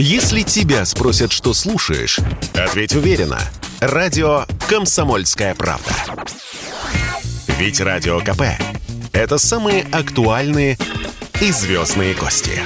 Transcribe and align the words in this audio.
Если 0.00 0.42
тебя 0.42 0.84
спросят, 0.84 1.32
что 1.32 1.52
слушаешь, 1.52 2.20
ответь 2.54 2.94
уверенно. 2.94 3.40
Радио 3.80 4.44
«Комсомольская 4.68 5.56
правда». 5.56 5.90
Ведь 7.58 7.80
Радио 7.80 8.20
КП– 8.20 8.42
это 9.12 9.38
самые 9.38 9.82
актуальные 9.90 10.78
и 11.40 11.50
звездные 11.50 12.14
гости. 12.14 12.60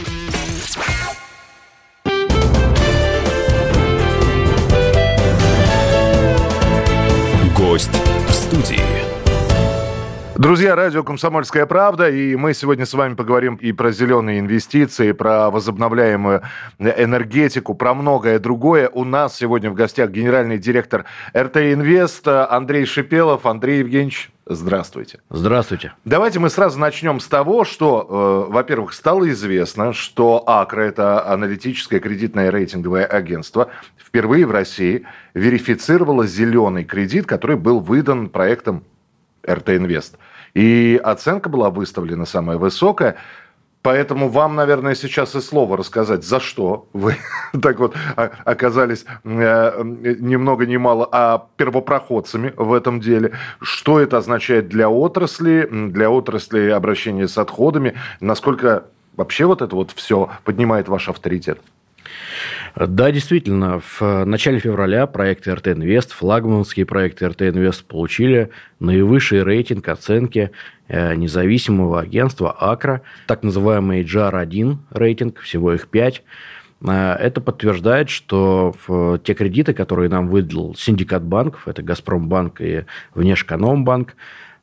Гость 7.57 7.89
в 8.29 8.33
студии. 8.35 8.92
Друзья, 10.43 10.75
радио 10.75 11.05
«Комсомольская 11.05 11.67
правда», 11.67 12.11
и 12.11 12.35
мы 12.35 12.53
сегодня 12.53 12.85
с 12.85 12.95
вами 12.95 13.15
поговорим 13.15 13.55
и 13.55 13.71
про 13.71 13.93
зеленые 13.93 14.41
инвестиции, 14.41 15.13
про 15.13 15.53
возобновляемую 15.53 16.43
энергетику, 16.81 17.77
про 17.77 17.95
многое 17.95 18.41
другое. 18.41 18.89
У 18.89 19.05
нас 19.05 19.37
сегодня 19.37 19.71
в 19.71 19.75
гостях 19.75 20.11
генеральный 20.11 20.59
директор 20.59 21.05
РТ 21.33 21.59
«Инвест» 21.59 22.27
Андрей 22.27 22.87
Шипелов. 22.87 23.47
Андрей 23.47 23.79
Евгеньевич, 23.79 24.33
Здравствуйте. 24.45 25.21
Здравствуйте. 25.31 25.93
Давайте 26.05 26.41
мы 26.41 26.51
сразу 26.51 26.77
начнем 26.77 27.21
с 27.21 27.29
того, 27.29 27.65
что, 27.65 28.49
э, 28.49 28.53
во-первых, 28.53 28.95
стало 28.95 29.31
известно, 29.31 29.93
что 29.93 30.43
АКРА, 30.45 30.83
это 30.83 31.25
аналитическое 31.25 32.01
кредитное 32.01 32.51
рейтинговое 32.51 33.07
агентство, 33.07 33.69
впервые 33.97 34.45
в 34.45 34.51
России 34.51 35.07
верифицировало 35.35 36.27
зеленый 36.27 36.83
кредит, 36.83 37.27
который 37.27 37.55
был 37.55 37.79
выдан 37.79 38.29
проектом 38.29 38.83
РТ 39.49 39.71
Инвест. 39.71 40.17
И 40.55 41.01
оценка 41.03 41.49
была 41.49 41.71
выставлена 41.71 42.27
самая 42.27 42.59
высокая. 42.59 43.17
Поэтому 43.83 44.29
вам, 44.29 44.55
наверное, 44.55 44.95
сейчас 44.95 45.35
и 45.35 45.41
слово 45.41 45.77
рассказать, 45.77 46.23
за 46.25 46.39
что 46.39 46.87
вы 46.93 47.17
так 47.63 47.81
вот 47.81 47.97
оказались 48.17 49.05
э, 49.25 49.83
ни 49.85 50.37
много 50.37 50.67
ни 50.67 50.77
мало, 50.77 51.09
а 51.11 51.49
первопроходцами 51.57 52.53
в 52.57 52.73
этом 52.73 53.01
деле. 53.01 53.33
Что 53.61 53.99
это 53.99 54.19
означает 54.19 54.69
для 54.69 54.89
отрасли, 54.89 55.69
для 55.71 56.11
отрасли 56.11 56.69
обращения 56.69 57.27
с 57.27 57.37
отходами, 57.39 57.95
насколько 58.21 58.85
вообще 59.17 59.47
вот 59.47 59.63
это 59.63 59.75
вот 59.75 59.91
все 59.91 60.31
поднимает 60.45 60.89
ваш 60.89 61.09
авторитет? 61.09 61.59
Да, 62.75 63.11
действительно, 63.11 63.81
в 63.81 64.25
начале 64.25 64.59
февраля 64.59 65.07
проекты 65.07 65.55
РТ 65.55 65.69
Инвест, 65.69 66.13
флагманские 66.13 66.87
проекты 66.87 67.29
РТ 67.29 67.43
Инвест 67.43 67.85
получили 67.85 68.51
наивысший 68.81 69.43
рейтинг 69.43 69.89
оценки 69.89 70.51
э, 70.89 71.15
независимого 71.15 72.01
агентства 72.01 72.51
АКРА, 72.53 73.03
так 73.27 73.43
называемый 73.43 74.03
JAR-1 74.05 74.77
рейтинг, 74.91 75.41
всего 75.41 75.75
их 75.75 75.89
пять. 75.89 76.23
Э, 76.81 77.15
это 77.15 77.41
подтверждает, 77.41 78.09
что 78.09 78.75
те 79.25 79.35
кредиты, 79.35 79.75
которые 79.75 80.09
нам 80.09 80.29
выдал 80.29 80.75
синдикат 80.75 81.23
банков, 81.23 81.69
это 81.69 81.83
Газпромбанк 81.83 82.61
и 82.61 82.85
Внешэкономбанк, 83.15 84.11
Э, 84.15 84.17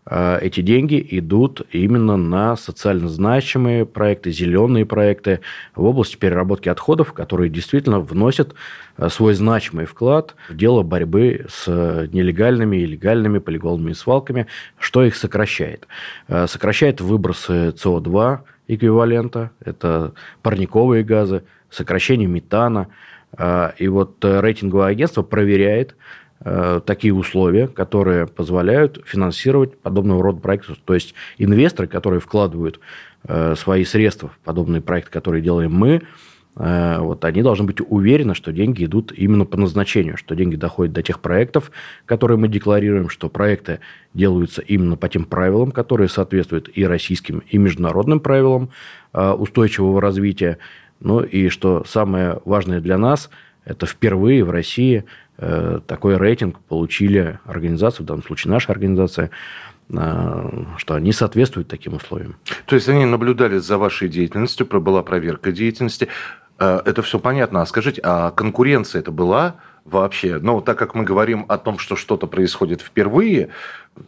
эти 0.10 0.62
деньги 0.62 1.06
идут 1.12 1.62
именно 1.72 2.18
на 2.18 2.56
социально 2.56 3.08
значимые 3.08 3.86
проекты, 3.86 4.32
зеленые 4.32 4.86
проекты 4.86 5.42
в 5.76 5.86
области 5.86 6.16
переработки 6.18 6.68
отходов, 6.68 7.14
которые 7.14 7.50
действительно 7.50 8.00
вносят 8.00 8.56
э, 8.98 9.10
свой 9.10 9.36
значимый 9.36 9.86
вклад 9.86 10.36
в 10.50 10.56
дело 10.56 10.82
борьбы 10.82 11.46
с 11.48 11.68
нелегальными 11.68 12.78
и 12.78 12.86
легальными 12.88 13.38
полигонными 13.38 13.94
свалками, 13.94 14.48
что 14.80 15.04
их 15.04 15.16
сокращает. 15.16 15.88
Э, 16.28 16.48
сокращает 16.48 17.02
выбросы 17.02 17.70
СО2 17.70 18.40
эквивалента, 18.68 19.52
это 19.64 20.14
парниковые 20.42 21.04
газы, 21.04 21.44
сокращение 21.70 22.28
метана. 22.28 22.88
И 23.78 23.88
вот 23.88 24.26
рейтинговое 24.26 24.88
агентство 24.88 25.22
проверяет, 25.22 25.96
Э, 25.96 25.96
такие 26.42 27.14
условия, 27.14 27.68
которые 27.68 28.26
позволяют 28.26 29.02
финансировать 29.06 29.78
подобного 29.78 30.24
рода 30.24 30.40
проекты. 30.40 30.74
То 30.86 30.94
есть 30.94 31.14
инвесторы, 31.38 31.88
которые 31.88 32.22
вкладывают 32.22 32.80
э, 33.26 33.56
свои 33.58 33.84
средства 33.84 34.30
в 34.30 34.38
подобные 34.46 34.82
проекты, 34.82 35.12
которые 35.12 35.42
делаем 35.42 35.74
мы, 35.74 36.02
э, 36.56 36.98
вот, 37.00 37.26
они 37.26 37.42
должны 37.42 37.66
быть 37.66 37.82
уверены, 37.86 38.36
что 38.36 38.54
деньги 38.54 38.86
идут 38.86 39.12
именно 39.12 39.44
по 39.44 39.58
назначению, 39.58 40.16
что 40.16 40.34
деньги 40.34 40.56
доходят 40.56 40.94
до 40.94 41.04
тех 41.04 41.20
проектов, 41.20 41.72
которые 42.06 42.38
мы 42.38 42.48
декларируем, 42.48 43.10
что 43.10 43.28
проекты 43.28 43.82
делаются 44.14 44.62
именно 44.62 44.96
по 44.96 45.10
тем 45.10 45.26
правилам, 45.26 45.72
которые 45.72 46.08
соответствуют 46.08 46.70
и 46.74 46.86
российским, 46.86 47.40
и 47.50 47.58
международным 47.58 48.22
правилам 48.22 48.70
устойчивого 49.12 50.00
развития. 50.00 50.58
Ну 51.02 51.22
и 51.22 51.50
что 51.50 51.84
самое 51.86 52.40
важное 52.46 52.80
для 52.80 52.98
нас, 52.98 53.30
это 53.66 53.86
впервые 53.86 54.44
в 54.44 54.52
России 54.52 55.04
Э, 55.04 55.29
такой 55.88 56.18
рейтинг 56.18 56.60
получили 56.60 57.40
организации, 57.46 58.04
в 58.04 58.06
данном 58.06 58.24
случае 58.24 58.52
наша 58.52 58.72
организация, 58.72 59.32
э, 59.90 60.64
что 60.78 60.94
они 60.96 61.14
соответствуют 61.14 61.68
таким 61.68 61.94
условиям. 61.94 62.36
То 62.66 62.76
есть 62.76 62.90
они 62.90 63.06
наблюдали 63.06 63.58
за 63.58 63.78
вашей 63.78 64.10
деятельностью, 64.10 64.66
была 64.66 65.02
проверка 65.04 65.52
деятельности. 65.52 66.10
Э, 66.58 66.82
это 66.86 67.02
все 67.02 67.20
понятно. 67.20 67.62
А 67.62 67.66
скажите, 67.66 68.02
а 68.04 68.32
конкуренция 68.32 69.00
это 69.00 69.12
была 69.12 69.56
вообще? 69.86 70.40
Ну, 70.42 70.62
так 70.62 70.78
как 70.78 70.96
мы 70.96 71.04
говорим 71.04 71.46
о 71.48 71.58
том, 71.58 71.80
что 71.80 71.96
что-то 71.96 72.28
происходит 72.28 72.82
впервые, 72.82 73.46
Э, 73.48 73.54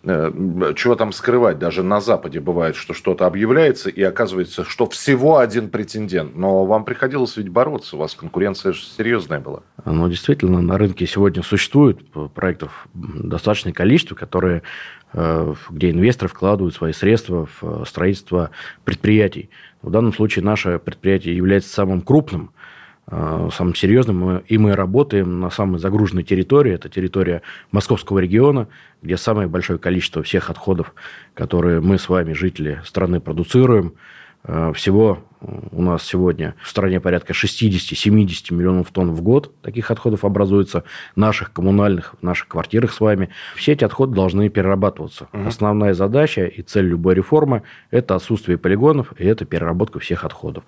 чего 0.03 0.95
там 0.95 1.11
скрывать, 1.11 1.59
даже 1.59 1.83
на 1.83 2.01
Западе 2.01 2.39
бывает, 2.39 2.75
что 2.75 2.93
что-то 2.93 3.27
объявляется, 3.27 3.89
и 3.89 4.01
оказывается, 4.01 4.63
что 4.63 4.89
всего 4.89 5.37
один 5.37 5.69
претендент. 5.69 6.35
Но 6.35 6.65
вам 6.65 6.85
приходилось 6.85 7.37
ведь 7.37 7.49
бороться, 7.49 7.95
у 7.95 7.99
вас 7.99 8.15
конкуренция 8.15 8.73
же 8.73 8.81
серьезная 8.83 9.39
была. 9.39 9.61
Ну, 9.85 10.07
действительно, 10.07 10.61
на 10.61 10.77
рынке 10.77 11.05
сегодня 11.05 11.43
существует 11.43 11.99
проектов 12.33 12.87
достаточное 12.93 13.73
количество, 13.73 14.15
которые, 14.15 14.63
э, 15.13 15.53
где 15.69 15.91
инвесторы 15.91 16.29
вкладывают 16.29 16.73
свои 16.73 16.93
средства 16.93 17.47
в 17.59 17.85
строительство 17.85 18.51
предприятий. 18.85 19.49
В 19.81 19.91
данном 19.91 20.13
случае 20.13 20.45
наше 20.45 20.79
предприятие 20.79 21.35
является 21.35 21.69
самым 21.73 22.01
крупным– 22.01 22.51
Э, 22.60 22.60
самым 23.09 23.75
серьезным. 23.75 24.37
И 24.37 24.57
мы 24.57 24.73
работаем 24.75 25.39
на 25.41 25.49
самой 25.49 25.79
загруженной 25.79 26.23
территории. 26.23 26.73
Это 26.73 26.87
территория 26.87 27.41
Московского 27.71 28.19
региона, 28.19 28.67
где 29.01 29.17
самое 29.17 29.47
большое 29.47 29.79
количество 29.79 30.23
всех 30.23 30.49
отходов, 30.49 30.93
которые 31.33 31.81
мы 31.81 31.97
с 31.97 32.07
вами, 32.07 32.33
жители 32.33 32.81
страны, 32.85 33.19
продуцируем– 33.19 33.93
Э, 34.43 34.71
всего 34.73 35.23
у 35.41 35.81
нас 35.81 36.03
сегодня 36.03 36.55
в 36.61 36.69
стране 36.69 36.99
порядка 36.99 37.33
60-70 37.33 38.53
миллионов 38.53 38.91
тонн 38.91 39.11
в 39.11 39.21
год 39.21 39.51
таких 39.61 39.89
отходов 39.89 40.23
образуется, 40.23 40.83
наших 41.15 41.51
коммунальных, 41.51 42.15
в 42.19 42.23
наших 42.23 42.47
квартирах 42.47 42.93
с 42.93 42.99
вами. 42.99 43.29
Все 43.55 43.73
эти 43.73 43.83
отходы 43.83 44.13
должны 44.13 44.49
перерабатываться. 44.49 45.27
Угу. 45.33 45.47
Основная 45.47 45.93
задача 45.93 46.45
и 46.45 46.61
цель 46.61 46.85
любой 46.85 47.15
реформы– 47.15 47.63
это 47.91 48.15
отсутствие 48.15 48.57
полигонов 48.57 49.13
и 49.17 49.25
это 49.25 49.45
переработка 49.45 49.99
всех 49.99 50.25
отходов. 50.25 50.63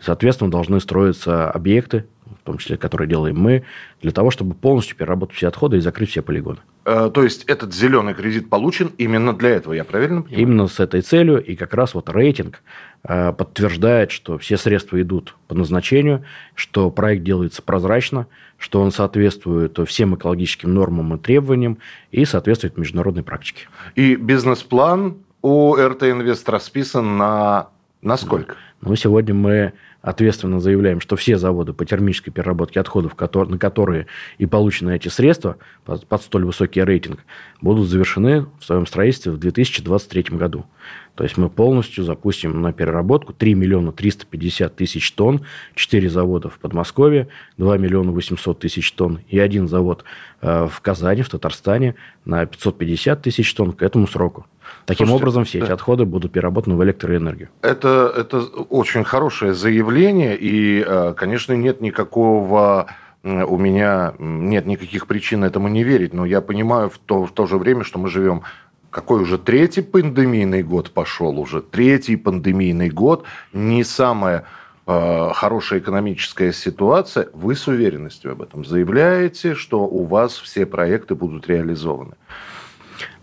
Соответственно, 0.00 0.50
должны 0.50 0.80
строиться 0.80 1.50
объекты, 1.50 2.04
в 2.40 2.44
том 2.44 2.58
числе, 2.58 2.76
которые 2.76 3.08
делаем 3.08 3.38
мы, 3.38 3.64
для 4.00 4.12
того, 4.12 4.30
чтобы 4.30 4.54
полностью 4.54 4.96
переработать 4.96 5.36
все 5.36 5.48
отходы 5.48 5.76
и 5.76 5.80
закрыть 5.80 6.10
все 6.10 6.22
полигоны. 6.22 6.58
Э, 6.84 7.10
то 7.12 7.22
есть 7.22 7.44
этот 7.44 7.72
зеленый 7.72 8.14
кредит 8.14 8.50
получен 8.50 8.92
именно 8.98 9.32
для 9.32 9.50
этого, 9.50 9.72
я 9.72 9.84
правильно 9.84 10.22
понимаю? 10.22 10.42
Именно 10.42 10.66
с 10.68 10.80
этой 10.80 11.00
целью, 11.02 11.42
и 11.42 11.54
как 11.54 11.74
раз 11.74 11.94
вот 11.94 12.08
рейтинг 12.08 12.62
э, 13.04 13.32
подтверждает, 13.32 14.10
что 14.10 14.38
все 14.38 14.56
средства 14.56 15.00
идут 15.00 15.36
по 15.48 15.54
назначению, 15.54 16.24
что 16.54 16.90
проект 16.90 17.22
делается 17.22 17.62
прозрачно, 17.62 18.26
что 18.58 18.80
он 18.80 18.90
соответствует 18.90 19.78
всем 19.86 20.14
экологическим 20.14 20.72
нормам 20.74 21.14
и 21.14 21.18
требованиям 21.18 21.78
и 22.10 22.24
соответствует 22.24 22.76
международной 22.76 23.22
практике. 23.22 23.68
И 23.94 24.16
бизнес-план 24.16 25.18
у 25.42 25.74
РТ 25.76 26.04
Инвест 26.04 26.48
расписан 26.48 27.16
на, 27.16 27.68
на 28.00 28.16
сколько? 28.16 28.56
Ну, 28.80 28.96
сегодня 28.96 29.34
мы 29.34 29.72
ответственно 30.02 30.60
заявляем, 30.60 31.00
что 31.00 31.16
все 31.16 31.38
заводы 31.38 31.72
по 31.72 31.86
термической 31.86 32.32
переработке 32.32 32.80
отходов, 32.80 33.14
на 33.18 33.58
которые 33.58 34.08
и 34.38 34.46
получены 34.46 34.94
эти 34.94 35.08
средства 35.08 35.56
под, 35.84 36.22
столь 36.22 36.44
высокий 36.44 36.82
рейтинг, 36.82 37.20
будут 37.60 37.88
завершены 37.88 38.46
в 38.58 38.64
своем 38.64 38.86
строительстве 38.86 39.32
в 39.32 39.38
2023 39.38 40.36
году. 40.36 40.66
То 41.14 41.24
есть 41.24 41.36
мы 41.36 41.50
полностью 41.50 42.04
запустим 42.04 42.60
на 42.62 42.72
переработку 42.72 43.32
3 43.32 43.54
миллиона 43.54 43.92
350 43.92 44.74
тысяч 44.74 45.12
тонн, 45.12 45.44
4 45.74 46.08
завода 46.08 46.48
в 46.48 46.58
Подмосковье, 46.58 47.28
2 47.58 47.78
миллиона 47.78 48.12
800 48.12 48.58
тысяч 48.58 48.90
тонн 48.92 49.20
и 49.28 49.38
один 49.38 49.68
завод 49.68 50.04
э, 50.40 50.68
в 50.70 50.80
Казани, 50.80 51.22
в 51.22 51.28
Татарстане 51.28 51.94
на 52.24 52.46
550 52.46 53.22
тысяч 53.22 53.54
тонн 53.54 53.72
к 53.72 53.82
этому 53.82 54.06
сроку. 54.06 54.46
Таким 54.86 55.06
Слушайте, 55.06 55.22
образом, 55.22 55.44
все 55.44 55.58
да. 55.58 55.66
эти 55.66 55.72
отходы 55.72 56.04
будут 56.04 56.32
переработаны 56.32 56.76
в 56.76 56.84
электроэнергию. 56.84 57.48
Это, 57.62 58.12
это 58.16 58.40
очень 58.40 59.04
хорошее 59.04 59.54
заявление, 59.54 59.91
и, 60.00 60.84
э, 60.86 61.14
конечно, 61.16 61.52
нет 61.52 61.80
никакого 61.80 62.86
у 63.24 63.56
меня 63.56 64.14
нет 64.18 64.66
никаких 64.66 65.06
причин 65.06 65.44
этому 65.44 65.68
не 65.68 65.84
верить, 65.84 66.12
но 66.12 66.24
я 66.26 66.40
понимаю 66.40 66.90
в 66.90 66.98
то, 66.98 67.24
в 67.24 67.30
то 67.30 67.46
же 67.46 67.56
время, 67.56 67.84
что 67.84 68.00
мы 68.00 68.08
живем 68.08 68.42
какой 68.90 69.22
уже 69.22 69.38
третий 69.38 69.82
пандемийный 69.82 70.64
год 70.64 70.90
пошел, 70.90 71.38
уже 71.38 71.62
третий 71.62 72.16
пандемийный 72.16 72.90
год, 72.90 73.24
не 73.52 73.84
самое 73.84 74.38
э, 74.38 74.42
э, 74.86 75.30
хорошая 75.34 75.80
экономическая 75.80 76.52
ситуация, 76.52 77.28
вы 77.32 77.54
с 77.54 77.66
уверенностью 77.68 78.32
об 78.32 78.42
этом 78.42 78.64
заявляете, 78.64 79.54
что 79.54 79.80
у 79.80 80.04
вас 80.04 80.36
все 80.36 80.66
проекты 80.66 81.14
будут 81.14 81.48
реализованы. 81.48 82.14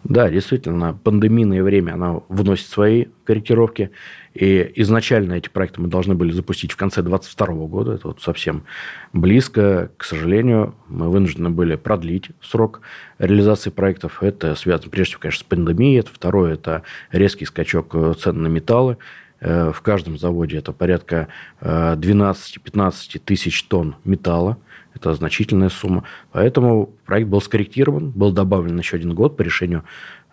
Да, 0.04 0.30
действительно, 0.30 0.98
пандемийное 1.04 1.62
время, 1.62 1.94
она 1.94 2.22
вносит 2.30 2.68
свои 2.68 3.06
корректировки. 3.26 3.92
И 4.34 4.72
изначально 4.76 5.34
эти 5.34 5.50
проекты 5.50 5.82
мы 5.82 5.90
должны 5.90 6.16
были 6.16 6.32
запустить 6.32 6.72
в 6.72 6.78
конце 6.78 7.02
2022 7.02 7.68
года. 7.68 7.94
Это 7.94 8.08
вот 8.08 8.22
совсем 8.22 8.64
близко. 9.12 9.92
К 9.98 10.04
сожалению, 10.06 10.76
мы 10.88 11.10
вынуждены 11.10 11.50
были 11.50 11.76
продлить 11.76 12.30
срок 12.42 12.82
реализации 13.18 13.70
проектов. 13.72 14.24
Это 14.24 14.56
связано, 14.56 14.90
прежде 14.90 15.12
всего, 15.12 15.22
конечно, 15.22 15.42
с 15.42 15.48
пандемией. 15.48 16.00
Это 16.00 16.12
второе– 16.14 16.54
это 16.56 16.84
резкий 17.12 17.46
скачок 17.46 17.96
цен 18.18 18.42
на 18.42 18.48
металлы. 18.48 18.98
Э, 19.42 19.72
в 19.74 19.82
каждом 19.82 20.18
заводе 20.18 20.58
это 20.58 20.74
порядка 20.74 21.30
12-15 21.62 22.94
э, 23.16 23.20
тысяч 23.20 23.64
тонн 23.64 23.96
металла. 24.04 24.58
Это 24.94 25.14
значительная 25.14 25.70
сумма. 25.70 26.04
Поэтому 26.32 26.88
проект 27.06 27.30
был 27.30 27.42
скорректирован, 27.42 28.10
был 28.10 28.32
добавлен 28.32 28.78
еще 28.78 28.98
один 28.98 29.14
год 29.14 29.38
по 29.38 29.42
решению 29.42 29.84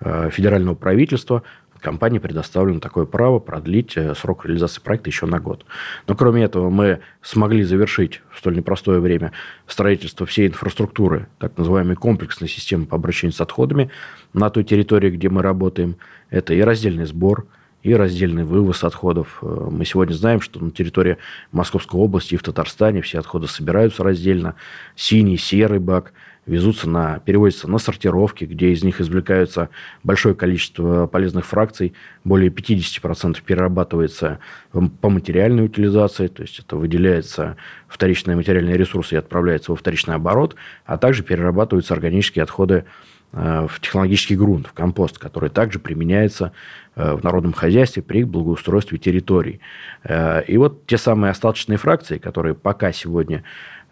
э, 0.00 0.30
федерального 0.30 0.74
правительства. 0.74 1.42
Компании 1.78 2.18
предоставлено 2.18 2.80
такое 2.80 3.04
право 3.04 3.38
продлить 3.38 3.96
срок 4.16 4.46
реализации 4.46 4.80
проекта 4.80 5.10
еще 5.10 5.26
на 5.26 5.38
год. 5.38 5.66
Но 6.08 6.16
кроме 6.16 6.42
этого 6.42 6.70
мы 6.70 7.00
смогли 7.20 7.62
завершить 7.62 8.22
в 8.32 8.38
столь 8.38 8.56
непростое 8.56 8.98
время 8.98 9.32
строительство 9.66 10.26
всей 10.26 10.48
инфраструктуры, 10.48 11.28
так 11.38 11.56
называемой 11.58 11.94
комплексной 11.94 12.48
системы 12.48 12.86
по 12.86 12.96
обращению 12.96 13.34
с 13.34 13.40
отходами 13.42 13.90
на 14.32 14.48
той 14.48 14.64
территории, 14.64 15.10
где 15.10 15.28
мы 15.28 15.42
работаем. 15.42 15.96
Это 16.30 16.54
и 16.54 16.60
раздельный 16.60 17.04
сбор, 17.04 17.46
и 17.86 17.94
раздельный 17.94 18.42
вывоз 18.42 18.82
отходов. 18.82 19.38
Э, 19.42 19.68
мы 19.70 19.84
сегодня 19.84 20.12
знаем, 20.12 20.40
что 20.40 20.58
на 20.58 20.72
территории 20.72 21.18
Московской 21.52 22.00
области 22.00 22.34
и 22.34 22.36
в 22.36 22.42
Татарстане 22.42 23.00
все 23.00 23.20
отходы 23.20 23.46
собираются 23.46 24.02
раздельно. 24.02 24.56
Синий, 24.96 25.36
серый 25.36 25.78
бак 25.78 26.12
везутся 26.46 26.90
на, 26.90 27.20
перевозятся 27.20 27.70
на 27.70 27.78
сортировки, 27.78 28.44
где 28.44 28.70
из 28.70 28.82
них 28.82 29.00
извлекаются 29.00 29.68
большое 30.02 30.34
количество 30.34 31.06
полезных 31.06 31.46
фракций, 31.46 31.94
более 32.24 32.50
50% 32.50 33.38
перерабатывается 33.44 34.40
по 34.72 35.08
материальной 35.08 35.66
утилизации, 35.66 36.26
то 36.26 36.42
есть 36.42 36.58
это 36.58 36.76
выделяется 36.76 37.56
вторичные 37.86 38.36
материальные 38.36 38.76
ресурсы 38.76 39.14
и 39.14 39.18
отправляется 39.18 39.70
во 39.70 39.76
вторичный 39.76 40.16
оборот, 40.16 40.56
а 40.86 40.98
также 40.98 41.22
перерабатываются 41.22 41.94
органические 41.94 42.42
отходы 42.42 42.84
Э, 42.84 42.84
в 43.32 43.80
технологический 43.80 44.36
грунт, 44.36 44.66
в 44.68 44.72
компост, 44.72 45.18
который 45.18 45.50
также 45.50 45.78
применяется 45.78 46.52
э, 46.94 47.14
в 47.14 47.22
народном 47.22 47.52
хозяйстве 47.52 48.02
при 48.02 48.24
благоустройстве 48.24 48.98
территорий. 48.98 49.60
Э, 50.04 50.42
и 50.44 50.56
вот 50.56 50.86
те 50.86 50.96
самые 50.96 51.32
остаточные 51.32 51.76
фракции, 51.76 52.18
которые 52.18 52.54
пока 52.54 52.92
сегодня 52.92 53.44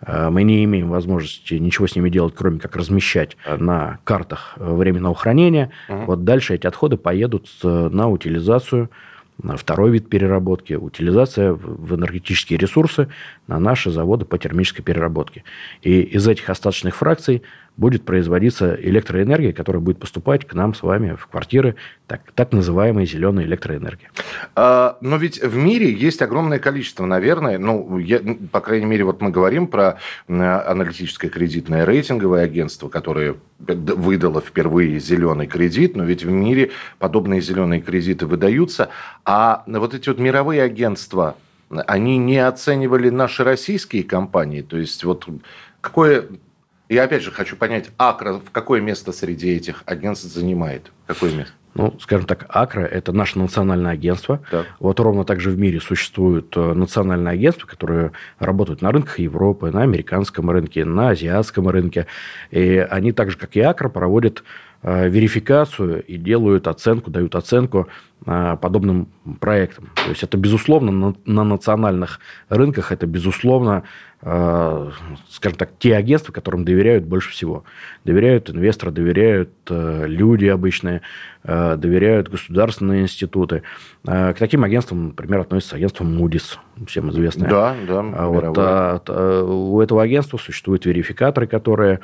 мы 0.06 0.42
не 0.42 0.64
имеем 0.64 0.90
возможности 0.90 1.54
ничего 1.54 1.86
с 1.86 1.96
ними 1.96 2.10
делать, 2.10 2.34
кроме 2.36 2.58
как 2.58 2.76
размещать 2.76 3.38
на 3.46 4.00
картах 4.04 4.52
временного 4.56 5.14
хранения. 5.14 5.70
Угу. 5.88 5.98
Вот 6.06 6.24
дальше 6.24 6.54
эти 6.54 6.66
отходы 6.66 6.98
поедут 6.98 7.48
на 7.62 8.10
утилизацию 8.10 8.90
Второй 9.56 9.90
вид 9.90 10.08
переработки– 10.08 10.72
утилизация 10.74 11.52
в 11.52 11.94
энергетические 11.94 12.56
ресурсы 12.56 13.08
на 13.48 13.58
наши 13.58 13.90
заводы 13.90 14.24
по 14.24 14.38
термической 14.38 14.84
переработке. 14.84 15.42
И 15.82 16.02
из 16.02 16.28
этих 16.28 16.48
остаточных 16.48 16.94
фракций 16.94 17.42
будет 17.76 18.04
производиться 18.04 18.74
электроэнергия, 18.80 19.52
которая 19.52 19.80
будет 19.82 19.98
поступать 19.98 20.46
к 20.46 20.54
нам 20.54 20.74
с 20.74 20.82
вами 20.82 21.16
в 21.16 21.26
квартиры, 21.26 21.74
так, 22.06 22.20
так 22.34 22.52
называемая 22.52 23.04
зеленая 23.04 23.44
электроэнергия. 23.46 24.10
А, 24.54 24.96
но 25.00 25.16
ведь 25.16 25.42
в 25.42 25.56
мире 25.56 25.92
есть 25.92 26.22
огромное 26.22 26.60
количество, 26.60 27.04
наверное, 27.04 27.58
ну, 27.58 27.98
я, 27.98 28.20
по 28.52 28.60
крайней 28.60 28.86
мере, 28.86 29.04
вот 29.04 29.20
мы 29.20 29.30
говорим 29.30 29.66
про 29.66 29.98
аналитическое 30.28 31.30
кредитное 31.30 31.84
рейтинговое 31.84 32.44
агентство, 32.44 32.88
которое 32.88 33.36
выдало 33.58 34.40
впервые 34.40 35.00
зеленый 35.00 35.46
кредит, 35.46 35.96
но 35.96 36.04
ведь 36.04 36.24
в 36.24 36.30
мире 36.30 36.70
подобные 36.98 37.40
зеленые 37.40 37.80
кредиты 37.80 38.26
выдаются, 38.26 38.90
а 39.24 39.64
вот 39.66 39.94
эти 39.94 40.08
вот 40.08 40.18
мировые 40.18 40.62
агентства, 40.62 41.36
они 41.70 42.18
не 42.18 42.38
оценивали 42.38 43.08
наши 43.08 43.42
российские 43.42 44.04
компании, 44.04 44.62
то 44.62 44.76
есть 44.76 45.02
вот 45.02 45.26
какое 45.80 46.26
я 46.88 47.04
опять 47.04 47.22
же 47.22 47.30
хочу 47.30 47.56
понять, 47.56 47.90
Акра 47.98 48.34
в 48.34 48.50
какое 48.50 48.80
место 48.80 49.12
среди 49.12 49.54
этих 49.54 49.82
агентств 49.86 50.26
занимает? 50.26 50.90
Какое 51.06 51.32
место? 51.32 51.52
Ну, 51.74 51.92
скажем 51.98 52.26
так, 52.26 52.46
Акра– 52.48 52.82
это 52.82 53.12
наше 53.12 53.38
национальное 53.38 53.92
агентство. 53.92 54.40
Так. 54.50 54.66
Вот 54.78 55.00
ровно 55.00 55.24
так 55.24 55.40
же 55.40 55.50
в 55.50 55.58
мире 55.58 55.80
существуют 55.80 56.56
э, 56.56 56.72
национальные 56.72 57.32
агентства, 57.32 57.66
которые 57.66 58.12
работают 58.38 58.80
на 58.80 58.92
рынках 58.92 59.18
Европы, 59.18 59.72
на 59.72 59.82
американском 59.82 60.50
рынке, 60.50 60.84
на 60.84 61.10
азиатском 61.10 61.68
рынке. 61.68 62.06
И 62.52 62.76
они 62.78 63.10
так 63.10 63.32
же, 63.32 63.36
как 63.36 63.56
и 63.56 63.60
Акра, 63.60 63.88
проводят 63.88 64.44
верификацию 64.84 66.02
и 66.02 66.16
делают 66.16 66.68
оценку, 66.68 67.10
дают 67.10 67.34
оценку 67.34 67.88
э, 68.26 68.56
подобным 68.60 69.08
проектам. 69.40 69.90
То 69.94 70.10
есть 70.10 70.22
это, 70.22 70.36
безусловно, 70.36 70.92
на, 70.92 71.14
на 71.24 71.44
национальных 71.44 72.20
рынках, 72.48 72.92
это, 72.92 73.06
безусловно, 73.06 73.84
Э, 74.26 74.90
скажем 75.28 75.58
так, 75.58 75.72
те 75.78 75.94
агентства, 75.94 76.32
которым 76.32 76.64
доверяют 76.64 77.04
больше 77.04 77.30
всего. 77.30 77.64
Доверяют 78.04 78.48
инвесторы, 78.48 78.90
доверяют 78.90 79.50
э, 79.68 80.04
люди 80.06 80.46
обычные, 80.46 81.02
э, 81.42 81.76
доверяют 81.76 82.30
государственные 82.30 83.02
институты. 83.02 83.62
К 84.02 84.34
таким 84.38 84.64
агентствам, 84.64 85.08
например, 85.08 85.40
относится 85.40 85.76
агентство 85.76 86.04
Moody's, 86.04 86.56
всем 86.86 87.10
известное. 87.10 87.50
Да, 87.50 87.76
да. 87.86 88.04
А 88.16 88.28
вот, 88.28 88.54
а, 88.58 89.44
у 89.44 89.80
этого 89.80 90.02
агентства 90.02 90.38
существуют 90.38 90.86
верификаторы, 90.86 91.46
которые 91.46 92.00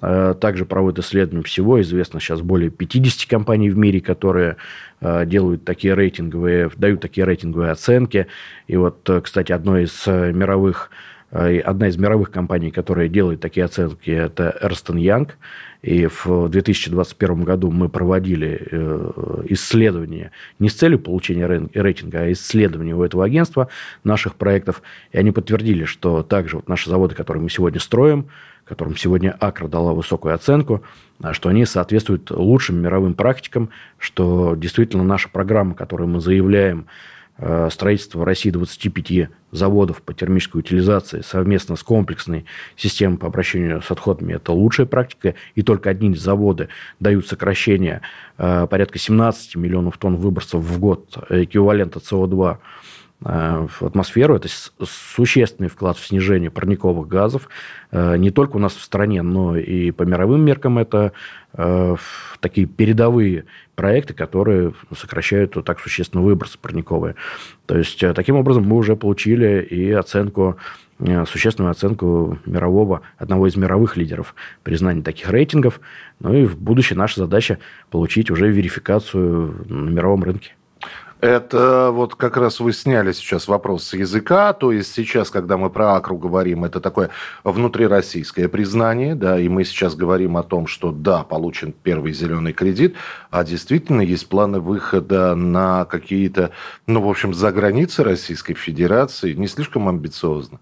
также 0.00 0.64
проводят 0.64 1.04
исследования 1.04 1.44
всего. 1.44 1.80
Известно 1.80 2.20
сейчас 2.20 2.40
более 2.40 2.70
50 2.70 3.28
компаний 3.28 3.70
в 3.70 3.78
мире, 3.78 4.00
которые 4.00 4.56
делают 5.00 5.64
такие 5.64 5.94
рейтинговые, 5.94 6.70
дают 6.76 7.00
такие 7.00 7.24
рейтинговые 7.24 7.70
оценки. 7.70 8.26
И 8.66 8.76
вот, 8.76 9.08
кстати, 9.22 9.52
одно 9.52 9.78
из 9.78 10.06
мировых 10.06 10.90
Э, 11.34 11.58
одна 11.58 11.88
из 11.88 11.98
мировых 11.98 12.30
компаний, 12.30 12.70
которая 12.70 13.08
делает 13.08 13.40
такие 13.40 13.64
оценки, 13.64 14.10
это 14.10 14.56
Эрстон 14.62 14.96
Янг. 14.96 15.36
И 15.82 16.06
в 16.06 16.48
2021 16.48 17.42
году 17.42 17.70
мы 17.70 17.88
проводили 17.90 18.68
э, 18.70 19.42
исследование 19.48 20.30
не 20.58 20.70
с 20.70 20.74
целью 20.74 20.98
получения 20.98 21.46
рейтинга, 21.46 22.20
а 22.20 22.32
исследование 22.32 22.94
у 22.94 23.02
этого 23.02 23.24
агентства 23.24 23.68
наших 24.04 24.36
проектов. 24.36 24.80
И 25.12 25.18
они 25.18 25.32
подтвердили, 25.32 25.84
что 25.84 26.22
также 26.22 26.56
вот 26.56 26.68
наши 26.68 26.88
заводы, 26.88 27.14
которые 27.14 27.42
мы 27.42 27.50
сегодня 27.50 27.80
строим, 27.80 28.28
которым 28.64 28.96
сегодня 28.96 29.36
Акра 29.40 29.68
дала 29.68 29.92
высокую 29.92 30.34
оценку, 30.34 30.82
а 31.22 31.32
что 31.32 31.48
они 31.48 31.64
соответствуют 31.64 32.30
лучшим 32.30 32.76
мировым 32.76 33.14
практикам, 33.14 33.70
что 33.98 34.54
действительно 34.56 35.04
наша 35.04 35.28
программа, 35.28 35.74
которую 35.74 36.08
мы 36.08 36.20
заявляем, 36.20 36.86
Э, 37.36 37.68
строительство 37.70 38.20
в 38.20 38.24
России 38.24 38.50
25 38.50 39.28
заводов 39.50 40.02
по 40.02 40.14
термической 40.14 40.60
утилизации 40.60 41.20
совместно 41.22 41.74
с 41.74 41.82
комплексной 41.82 42.44
системой 42.76 43.18
по 43.18 43.26
обращению 43.26 43.82
с 43.82 43.90
отходами– 43.90 44.32
это 44.34 44.52
лучшая 44.52 44.86
практика. 44.86 45.34
И 45.56 45.62
только 45.62 45.90
одни 45.90 46.14
заводы 46.14 46.68
дают 47.00 47.26
сокращение 47.26 48.02
э, 48.38 48.68
порядка 48.70 49.00
17 49.00 49.56
миллионов 49.56 49.98
тонн 49.98 50.16
выбросов 50.16 50.62
в 50.62 50.78
год 50.78 51.16
эквивалента 51.28 51.98
СО2 51.98 52.58
Э, 52.58 52.58
в 53.24 53.86
атмосферу. 53.86 54.36
Это 54.36 54.48
существенный 54.84 55.70
вклад 55.70 55.96
в 55.96 56.06
снижение 56.06 56.50
парниковых 56.50 57.08
газов. 57.08 57.48
Э, 57.90 58.16
не 58.18 58.30
только 58.30 58.56
у 58.56 58.58
нас 58.58 58.74
в 58.74 58.82
стране, 58.82 59.22
но 59.22 59.56
и 59.56 59.92
по 59.92 60.02
мировым 60.02 60.42
меркам 60.42 60.76
это 60.76 61.12
э, 61.54 61.96
такие 62.40 62.66
передовые 62.66 63.46
проекты, 63.76 64.12
которые 64.12 64.74
сокращают 64.94 65.56
так 65.64 65.80
существенно 65.80 66.22
выбросы 66.22 66.58
парниковые. 66.58 67.14
То 67.64 67.78
есть, 67.78 67.98
таким 68.14 68.36
образом, 68.36 68.64
мы 68.64 68.76
уже 68.76 68.94
получили 68.94 69.62
и 69.62 69.90
оценку 69.90 70.58
существенную 71.26 71.72
оценку 71.72 72.38
мирового, 72.46 73.00
одного 73.18 73.48
из 73.48 73.56
мировых 73.56 73.96
лидеров 73.96 74.34
признания 74.62 75.02
таких 75.02 75.28
рейтингов. 75.28 75.80
Ну 76.20 76.32
и 76.32 76.44
в 76.44 76.56
будущее 76.56 76.96
наша 76.96 77.20
задача 77.20 77.58
получить 77.90 78.30
уже 78.30 78.48
верификацию 78.48 79.64
на 79.66 79.90
мировом 79.90 80.22
рынке. 80.22 80.52
Это 81.24 81.88
вот 81.90 82.16
как 82.16 82.36
раз 82.36 82.60
вы 82.60 82.74
сняли 82.74 83.12
сейчас 83.12 83.48
вопрос 83.48 83.84
с 83.84 83.94
языка, 83.94 84.52
то 84.52 84.72
есть 84.72 84.92
сейчас, 84.92 85.30
когда 85.30 85.56
мы 85.56 85.70
про 85.70 85.96
Акру 85.96 86.18
говорим, 86.18 86.64
это 86.64 86.82
такое 86.82 87.08
внутрироссийское 87.44 88.46
признание, 88.46 89.14
да, 89.14 89.40
и 89.40 89.48
мы 89.48 89.64
сейчас 89.64 89.94
говорим 89.94 90.36
о 90.36 90.42
том, 90.42 90.66
что 90.66 90.92
да, 90.92 91.22
получен 91.22 91.72
первый 91.82 92.12
зеленый 92.12 92.52
кредит, 92.52 92.96
а 93.30 93.42
действительно 93.42 94.02
есть 94.02 94.28
планы 94.28 94.60
выхода 94.60 95.34
на 95.34 95.86
какие-то, 95.86 96.50
ну, 96.86 97.00
в 97.00 97.08
общем, 97.08 97.32
за 97.32 97.52
границы 97.52 98.04
Российской 98.04 98.52
Федерации, 98.52 99.32
не 99.32 99.48
слишком 99.48 99.88
амбициозно. 99.88 100.60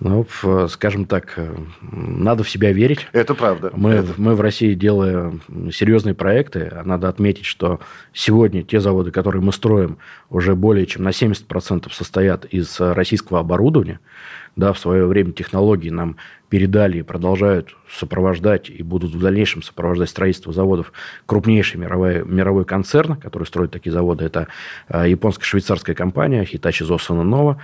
Ну, 0.00 0.26
скажем 0.68 1.06
так, 1.06 1.34
э, 1.36 1.54
надо 1.80 2.42
в 2.42 2.50
себя 2.50 2.72
верить. 2.72 3.06
Это 3.12 3.34
правда. 3.34 3.70
Мы, 3.74 3.90
Это... 3.90 4.12
мы 4.16 4.34
в 4.34 4.40
России 4.40 4.74
делаем 4.74 5.40
серьезные 5.72 6.14
проекты. 6.14 6.82
Надо 6.84 7.08
отметить, 7.08 7.44
что 7.44 7.80
сегодня 8.12 8.62
те 8.64 8.80
заводы, 8.80 9.12
которые 9.12 9.40
мы 9.40 9.52
строим, 9.52 9.98
уже 10.30 10.56
более 10.56 10.86
чем 10.86 11.04
на 11.04 11.10
70% 11.10 11.92
состоят 11.92 12.44
из 12.46 12.78
российского 12.80 13.40
оборудования. 13.40 14.00
Да, 14.56 14.72
в 14.72 14.78
свое 14.78 15.06
время 15.06 15.32
технологии 15.32 15.90
нам 15.90 16.16
передали 16.48 16.98
и 16.98 17.02
продолжают 17.02 17.74
сопровождать 17.90 18.70
и 18.70 18.82
будут 18.84 19.12
в 19.12 19.20
дальнейшем 19.20 19.62
сопровождать 19.62 20.10
строительство 20.10 20.52
заводов 20.52 20.92
крупнейший 21.26 21.80
мировой, 21.80 22.24
мировой 22.24 22.64
концерн, 22.64 23.16
который 23.16 23.44
строит 23.44 23.72
такие 23.72 23.90
заводы. 23.90 24.24
Это 24.24 24.46
э, 24.88 25.08
японско-швейцарская 25.08 25.96
компания 25.96 26.44
Hitachi 26.44 26.86
Zosen 26.86 27.22
Nova 27.22 27.56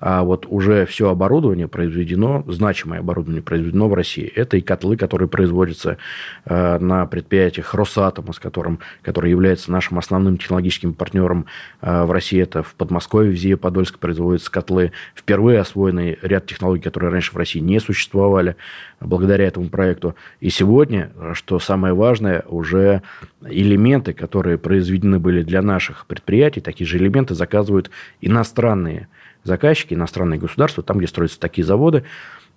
а 0.00 0.22
вот 0.22 0.46
уже 0.48 0.86
все 0.86 1.10
оборудование 1.10 1.68
произведено, 1.68 2.42
значимое 2.48 3.00
оборудование 3.00 3.42
произведено 3.42 3.86
в 3.88 3.94
России. 3.94 4.26
Это 4.34 4.56
и 4.56 4.62
котлы, 4.62 4.96
которые 4.96 5.28
производятся 5.28 5.98
э, 6.46 6.78
на 6.78 7.06
предприятиях 7.06 7.74
Росатома, 7.74 8.32
с 8.32 8.38
которым, 8.38 8.80
который 9.02 9.30
является 9.30 9.70
нашим 9.70 9.98
основным 9.98 10.38
технологическим 10.38 10.94
партнером 10.94 11.44
э, 11.82 12.04
в 12.04 12.10
России. 12.12 12.40
Это 12.40 12.62
в 12.62 12.74
Подмосковье, 12.74 13.30
в 13.32 13.36
Зие 13.36 13.58
Подольск 13.58 13.98
производятся 13.98 14.50
котлы. 14.50 14.92
Впервые 15.14 15.60
освоенный 15.60 16.18
ряд 16.22 16.46
технологий, 16.46 16.82
которые 16.82 17.10
раньше 17.12 17.32
в 17.32 17.36
России 17.36 17.60
не 17.60 17.78
существовали 17.78 18.56
благодаря 19.00 19.46
этому 19.46 19.68
проекту. 19.68 20.14
И 20.40 20.48
сегодня, 20.48 21.10
что 21.34 21.58
самое 21.58 21.92
важное, 21.92 22.42
уже 22.48 23.02
элементы, 23.46 24.14
которые 24.14 24.56
произведены 24.56 25.18
были 25.18 25.42
для 25.42 25.60
наших 25.60 26.06
предприятий, 26.06 26.60
такие 26.60 26.86
же 26.86 26.96
элементы 26.96 27.34
заказывают 27.34 27.90
иностранные 28.22 29.08
заказчики, 29.44 29.94
иностранные 29.94 30.38
государства, 30.38 30.82
там, 30.82 30.98
где 30.98 31.06
строятся 31.06 31.40
такие 31.40 31.64
заводы, 31.64 32.04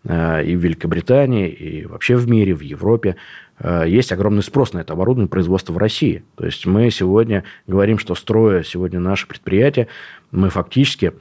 э, 0.04 0.46
и 0.46 0.56
в 0.56 0.60
Великобритании, 0.60 1.50
и 1.50 1.86
вообще 1.86 2.16
в 2.16 2.28
мире, 2.30 2.54
в 2.54 2.62
Европе, 2.62 3.16
э, 3.60 3.86
есть 3.88 4.12
огромный 4.12 4.44
спрос 4.44 4.74
на 4.74 4.80
это 4.80 4.94
оборудование 4.94 5.30
производства 5.30 5.74
в 5.74 5.78
России. 5.78 6.24
То 6.36 6.46
есть 6.46 6.66
мы 6.66 6.90
сегодня 6.92 7.44
говорим, 7.68 7.98
что 8.00 8.16
строя 8.16 8.63
сегодня 8.63 9.00
наши 9.00 9.28
предприятия, 9.28 9.88
мы 10.32 10.50
фактически 10.50 11.13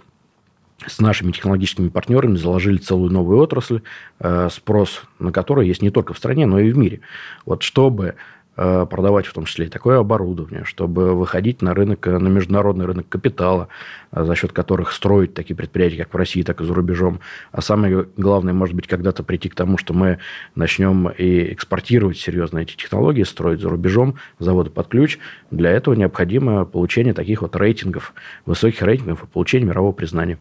с 0.87 1.00
нашими 1.00 1.33
технологическими 1.33 1.88
партнерами 1.88 2.37
заложили 2.37 2.78
целую 2.78 3.12
новую 3.12 3.38
отрасль, 3.38 3.83
э, 4.19 4.49
спрос 4.50 5.02
на 5.19 5.33
которую 5.33 5.66
есть 5.66 5.83
не 5.83 5.90
только 5.90 6.14
в 6.14 6.19
стране, 6.19 6.47
но 6.47 6.59
и 6.59 6.73
в 6.73 6.76
мире. 6.76 7.00
Вот 7.47 7.62
чтобы 7.62 8.16
продавать 8.54 9.26
в 9.26 9.32
том 9.32 9.44
числе 9.44 9.66
и 9.66 9.68
такое 9.68 9.99
оборудование, 9.99 10.64
чтобы 10.64 11.14
выходить 11.14 11.62
на 11.62 11.75
рынок, 11.75 12.06
на 12.06 12.28
международный 12.28 12.85
рынок 12.85 13.09
капитала, 13.09 13.68
э, 14.12 14.25
за 14.25 14.35
счет 14.35 14.52
которых 14.52 14.92
строить 14.92 15.35
такие 15.35 15.56
предприятия, 15.56 15.99
как 15.99 16.12
в 16.12 16.16
России, 16.16 16.42
так 16.42 16.61
и 16.61 16.64
за 16.64 16.75
рубежом. 16.75 17.21
А 17.50 17.62
самое 17.62 18.06
главное, 18.16 18.52
может 18.52 18.75
быть, 18.75 18.87
когда-то 18.87 19.23
прийти 19.23 19.49
к 19.49 19.54
тому, 19.54 19.78
что 19.78 19.94
мы 19.94 20.18
начнем 20.54 21.09
и 21.09 21.52
экспортировать 21.52 22.18
серьезно 22.18 22.59
эти 22.59 22.76
технологии, 22.76 23.23
строить 23.23 23.61
за 23.61 23.68
рубежом 23.68 24.16
заводы 24.38 24.71
под 24.71 24.88
ключ. 24.88 25.18
Для 25.50 25.71
этого 25.71 25.94
необходимо 25.94 26.64
получение 26.64 27.14
таких 27.14 27.42
вот 27.42 27.56
рейтингов, 27.56 28.12
высоких 28.47 28.82
рейтингов 28.82 29.25
и 29.25 29.26
получение 29.26 29.68
мирового 29.68 29.92
признания. 29.92 30.38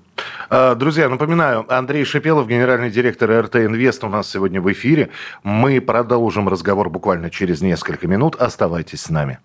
А, 0.49 0.75
друзья, 0.75 1.09
напоминаю, 1.09 1.65
Андрей 1.73 2.03
Шипелов, 2.05 2.47
генеральный 2.47 2.89
директор 2.89 3.45
РТ 3.45 3.57
Инвест 3.57 4.03
у 4.03 4.09
нас 4.09 4.29
сегодня 4.29 4.61
в 4.61 4.71
эфире. 4.71 5.09
Мы 5.43 5.81
продолжим 5.81 6.49
разговор 6.49 6.89
буквально 6.89 7.29
через 7.29 7.61
несколько 7.61 8.00
несколько 8.01 8.07
минут. 8.07 8.35
Оставайтесь 8.35 9.01
с 9.01 9.09
нами. 9.09 9.39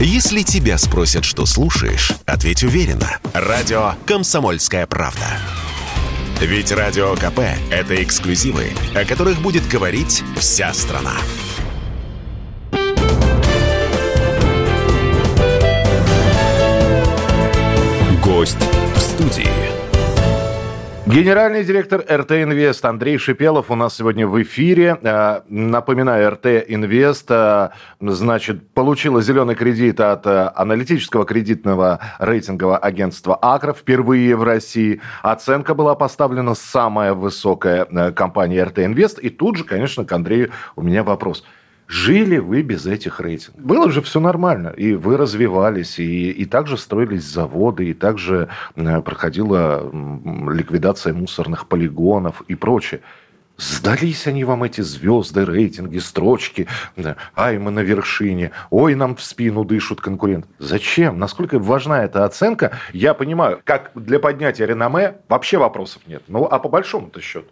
Если 0.00 0.42
тебя 0.42 0.76
спросят, 0.76 1.24
что 1.24 1.46
слушаешь, 1.46 2.12
ответь 2.26 2.64
уверенно. 2.64 3.18
Радио 3.32 3.92
«Комсомольская 4.06 4.86
правда». 4.86 5.26
Ведь 6.40 6.72
Радио 6.72 7.14
КП– 7.14 7.40
это 7.70 8.02
эксклюзивы, 8.02 8.72
о 8.94 9.04
которых 9.04 9.40
будет 9.40 9.66
говорить 9.68 10.22
вся 10.36 10.74
страна. 10.74 11.14
Гость 18.22 18.58
в 18.96 19.00
студии. 19.00 19.73
Генеральный 21.06 21.64
директор 21.64 22.00
РТ 22.00 22.32
Инвест 22.32 22.82
Андрей 22.82 23.18
Шипелов 23.18 23.70
у 23.70 23.74
нас 23.74 23.94
сегодня 23.94 24.26
в 24.26 24.40
эфире. 24.42 24.98
Э, 25.02 25.42
напоминаю, 25.50 26.30
РТ 26.30 26.46
Инвест, 26.66 27.26
э, 27.28 27.68
значит, 28.00 28.70
получила 28.70 29.20
зеленый 29.20 29.54
кредит 29.54 30.00
от 30.00 30.26
э, 30.26 30.50
аналитического 30.54 31.26
кредитного 31.26 32.00
рейтингового 32.18 32.78
агентства 32.78 33.38
Акра 33.42 33.74
впервые 33.74 34.34
в 34.34 34.44
России. 34.44 35.02
Оценка 35.22 35.74
была 35.74 35.94
поставлена 35.94 36.54
самая 36.54 37.12
высокая 37.12 37.84
компания 38.12 38.64
РТ 38.64 38.78
Инвест. 38.78 39.18
И 39.18 39.28
тут 39.28 39.58
же, 39.58 39.64
конечно, 39.64 40.06
к 40.06 40.12
Андрею 40.12 40.52
у 40.74 40.80
меня 40.80 41.04
вопрос– 41.04 41.44
Жили 41.86 42.38
вы 42.38 42.62
без 42.62 42.86
этих 42.86 43.20
рейтингов. 43.20 43.62
Было 43.62 43.90
же 43.90 44.00
все 44.02 44.20
нормально. 44.20 44.68
И 44.68 44.94
вы 44.94 45.16
развивались, 45.16 45.98
и, 45.98 46.30
и 46.30 46.44
также 46.44 46.78
строились 46.78 47.24
заводы, 47.24 47.90
и 47.90 47.94
также 47.94 48.48
проходила 48.74 49.90
ликвидация 50.50 51.12
мусорных 51.12 51.68
полигонов 51.68 52.42
и 52.48 52.54
прочее. 52.54 53.00
Сдались 53.56 54.26
они 54.26 54.42
вам 54.42 54.64
эти 54.64 54.80
звезды, 54.80 55.44
рейтинги, 55.44 55.98
строчки. 55.98 56.66
Ай, 57.36 57.56
мы 57.58 57.70
на 57.70 57.80
вершине. 57.80 58.50
Ой, 58.70 58.96
нам 58.96 59.14
в 59.14 59.22
спину 59.22 59.64
дышат 59.64 60.00
конкуренты. 60.00 60.48
Зачем? 60.58 61.20
Насколько 61.20 61.60
важна 61.60 62.02
эта 62.02 62.24
оценка? 62.24 62.72
Я 62.92 63.14
понимаю, 63.14 63.60
как 63.62 63.92
для 63.94 64.18
поднятия 64.18 64.66
реноме 64.66 65.18
вообще 65.28 65.58
вопросов 65.58 66.02
нет. 66.08 66.24
Ну, 66.26 66.46
а 66.46 66.58
по 66.58 66.68
большому-то 66.68 67.20
счету? 67.20 67.46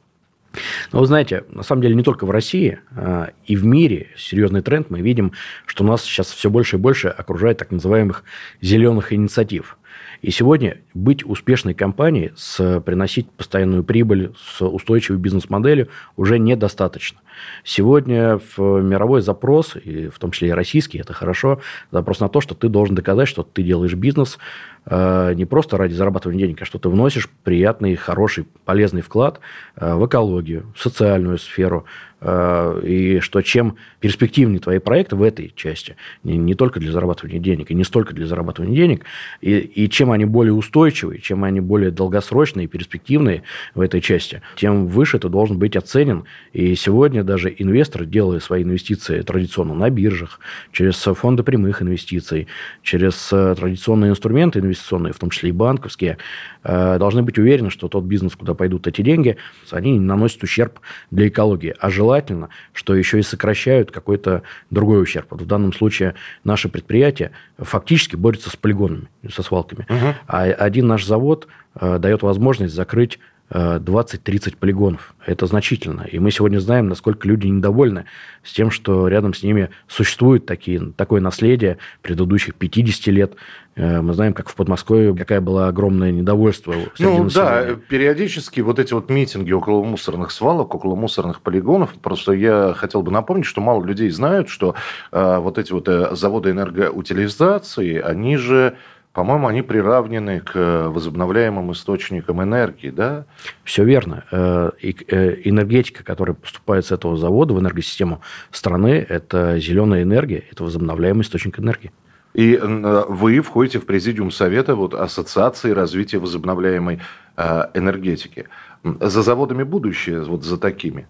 Но 0.92 1.00
вы 1.00 1.06
знаете, 1.06 1.44
на 1.50 1.62
самом 1.62 1.82
деле 1.82 1.94
не 1.94 2.02
только 2.02 2.26
в 2.26 2.30
России, 2.30 2.80
а 2.94 3.30
и 3.44 3.56
в 3.56 3.64
мире 3.64 4.10
серьезный 4.16 4.62
тренд. 4.62 4.90
Мы 4.90 5.00
видим, 5.00 5.32
что 5.66 5.84
нас 5.84 6.02
сейчас 6.02 6.30
все 6.30 6.50
больше 6.50 6.76
и 6.76 6.78
больше 6.78 7.08
окружает 7.08 7.58
так 7.58 7.70
называемых 7.70 8.24
зеленых 8.60 9.12
инициатив. 9.12 9.78
И 10.22 10.30
сегодня 10.30 10.76
быть 10.94 11.24
успешной 11.26 11.74
компанией, 11.74 12.30
с, 12.36 12.80
приносить 12.80 13.28
постоянную 13.28 13.82
прибыль 13.82 14.32
с 14.38 14.64
устойчивой 14.64 15.18
бизнес-моделью 15.18 15.88
уже 16.16 16.38
недостаточно. 16.38 17.18
Сегодня 17.64 18.38
в 18.56 18.80
мировой 18.82 19.20
запрос, 19.20 19.74
и 19.74 20.08
в 20.08 20.20
том 20.20 20.30
числе 20.30 20.48
и 20.48 20.52
российский, 20.52 20.98
это 20.98 21.12
хорошо, 21.12 21.60
запрос 21.90 22.20
на 22.20 22.28
то, 22.28 22.40
что 22.40 22.54
ты 22.54 22.68
должен 22.68 22.94
доказать, 22.94 23.26
что 23.26 23.42
ты 23.42 23.64
делаешь 23.64 23.94
бизнес 23.94 24.38
э, 24.86 25.32
не 25.34 25.44
просто 25.44 25.76
ради 25.76 25.94
зарабатывания 25.94 26.46
денег, 26.46 26.62
а 26.62 26.66
что 26.66 26.78
ты 26.78 26.88
вносишь 26.88 27.28
приятный, 27.42 27.96
хороший, 27.96 28.46
полезный 28.64 29.02
вклад 29.02 29.40
э, 29.74 29.92
в 29.94 30.06
экологию, 30.06 30.72
в 30.76 30.80
социальную 30.80 31.38
сферу, 31.38 31.84
и 32.22 33.18
что 33.20 33.42
чем 33.42 33.76
перспективнее 34.00 34.60
твои 34.60 34.78
проекты 34.78 35.16
в 35.16 35.22
этой 35.22 35.52
части, 35.56 35.96
не, 36.22 36.36
не 36.36 36.54
только 36.54 36.80
для 36.80 36.92
зарабатывания 36.92 37.40
денег, 37.40 37.70
и 37.70 37.74
не 37.74 37.84
столько 37.84 38.14
для 38.14 38.26
зарабатывания 38.26 38.76
денег, 38.76 39.04
и, 39.40 39.58
и 39.58 39.88
чем 39.90 40.10
они 40.12 40.24
более 40.24 40.52
устойчивые, 40.52 41.20
чем 41.20 41.44
они 41.44 41.60
более 41.60 41.90
долгосрочные 41.90 42.64
и 42.64 42.66
перспективные 42.68 43.42
в 43.74 43.80
этой 43.80 44.00
части, 44.00 44.42
тем 44.56 44.86
выше 44.86 45.18
ты 45.18 45.28
должен 45.28 45.58
быть 45.58 45.76
оценен. 45.76 46.24
И 46.52 46.74
сегодня 46.74 47.24
даже 47.24 47.54
инвестор, 47.56 48.04
делая 48.04 48.40
свои 48.40 48.62
инвестиции 48.62 49.20
традиционно 49.22 49.74
на 49.74 49.90
биржах, 49.90 50.40
через 50.70 50.96
фонды 50.96 51.42
прямых 51.42 51.82
инвестиций, 51.82 52.46
через 52.82 53.32
э, 53.32 53.54
традиционные 53.56 54.10
инструменты 54.10 54.60
инвестиционные, 54.60 55.12
в 55.12 55.18
том 55.18 55.30
числе 55.30 55.50
и 55.50 55.52
банковские, 55.52 56.18
э, 56.62 56.98
должны 56.98 57.22
быть 57.22 57.38
уверены, 57.38 57.70
что 57.70 57.88
тот 57.88 58.04
бизнес, 58.04 58.36
куда 58.36 58.54
пойдут 58.54 58.86
эти 58.86 59.02
деньги, 59.02 59.36
они 59.70 59.92
не 59.92 60.00
наносят 60.00 60.42
ущерб 60.42 60.80
для 61.10 61.28
экологии. 61.28 61.74
А 61.80 61.90
желательно 61.90 62.11
желательно, 62.12 62.50
что 62.72 62.94
еще 62.94 63.18
и 63.18 63.22
сокращают 63.22 63.90
какой-то 63.90 64.42
другой 64.70 65.02
ущерб. 65.02 65.26
Вот 65.30 65.42
в 65.42 65.46
данном 65.46 65.72
случае 65.72 66.14
наши 66.44 66.68
предприятия 66.68 67.30
фактически 67.58 68.16
борются 68.16 68.50
с 68.50 68.56
полигонами, 68.56 69.08
со 69.32 69.42
свалками. 69.42 69.86
Угу. 69.88 70.14
А 70.26 70.42
один 70.42 70.86
наш 70.86 71.06
завод 71.06 71.48
э, 71.80 71.98
дает 71.98 72.22
возможность 72.22 72.74
закрыть 72.74 73.18
20-30 73.52 74.56
полигонов. 74.56 75.14
Это 75.26 75.46
значительно. 75.46 76.02
И 76.02 76.18
мы 76.18 76.30
сегодня 76.30 76.58
знаем, 76.58 76.88
насколько 76.88 77.28
люди 77.28 77.46
недовольны 77.46 78.06
с 78.42 78.52
тем, 78.52 78.70
что 78.70 79.08
рядом 79.08 79.34
с 79.34 79.42
ними 79.42 79.70
существует 79.88 80.46
такие, 80.46 80.92
такое 80.96 81.20
наследие 81.20 81.78
предыдущих 82.00 82.54
50 82.54 83.06
лет. 83.08 83.34
Э, 83.74 84.00
мы 84.00 84.14
знаем, 84.14 84.32
как 84.32 84.48
в 84.48 84.54
Подмосковье, 84.54 85.14
какая 85.14 85.40
была 85.40 85.68
огромное 85.68 86.10
недовольство 86.12 86.72
Ну 86.98 87.24
населения. 87.24 87.30
да, 87.34 87.74
периодически 87.88 88.60
вот 88.60 88.78
эти 88.78 88.94
вот 88.94 89.10
митинги 89.10 89.52
около 89.52 89.84
мусорных 89.84 90.30
свалок, 90.30 90.74
около 90.74 90.94
мусорных 90.94 91.40
полигонов, 91.42 91.92
просто 91.94 92.32
я 92.32 92.74
хотел 92.76 93.02
бы 93.02 93.10
напомнить, 93.10 93.46
что 93.46 93.60
мало 93.60 93.84
людей 93.84 94.10
знают, 94.10 94.48
что 94.48 94.74
э, 95.12 95.38
вот 95.38 95.58
эти 95.58 95.72
вот 95.72 95.88
э, 95.88 96.14
заводы 96.14 96.50
энергоутилизации, 96.50 98.00
они 98.00 98.36
же 98.36 98.76
по-моему, 99.12 99.46
они 99.46 99.60
приравнены 99.60 100.40
к 100.40 100.52
э, 100.56 100.88
возобновляемым 100.88 101.72
источникам 101.72 102.42
энергии, 102.42 102.88
да? 102.88 103.26
Все 103.62 103.84
верно. 103.84 104.24
Э, 104.30 104.70
э, 104.82 105.36
энергетика, 105.44 106.02
которая 106.02 106.34
поступает 106.34 106.86
с 106.86 106.92
этого 106.92 107.18
завода 107.18 107.52
в 107.52 107.60
энергосистему 107.60 108.22
страны, 108.50 109.04
это 109.06 109.58
зеленая 109.58 110.02
энергия, 110.02 110.44
это 110.50 110.64
возобновляемый 110.64 111.22
источник 111.22 111.58
энергии. 111.58 111.92
И 112.32 112.58
вы 112.62 113.40
входите 113.42 113.78
в 113.78 113.84
президиум 113.84 114.30
Совета 114.30 114.74
вот, 114.74 114.94
Ассоциации 114.94 115.72
развития 115.72 116.18
возобновляемой 116.18 117.00
энергетики. 117.36 118.46
За 118.82 119.20
заводами 119.20 119.64
будущее, 119.64 120.22
вот 120.22 120.42
за 120.42 120.56
такими. 120.56 121.06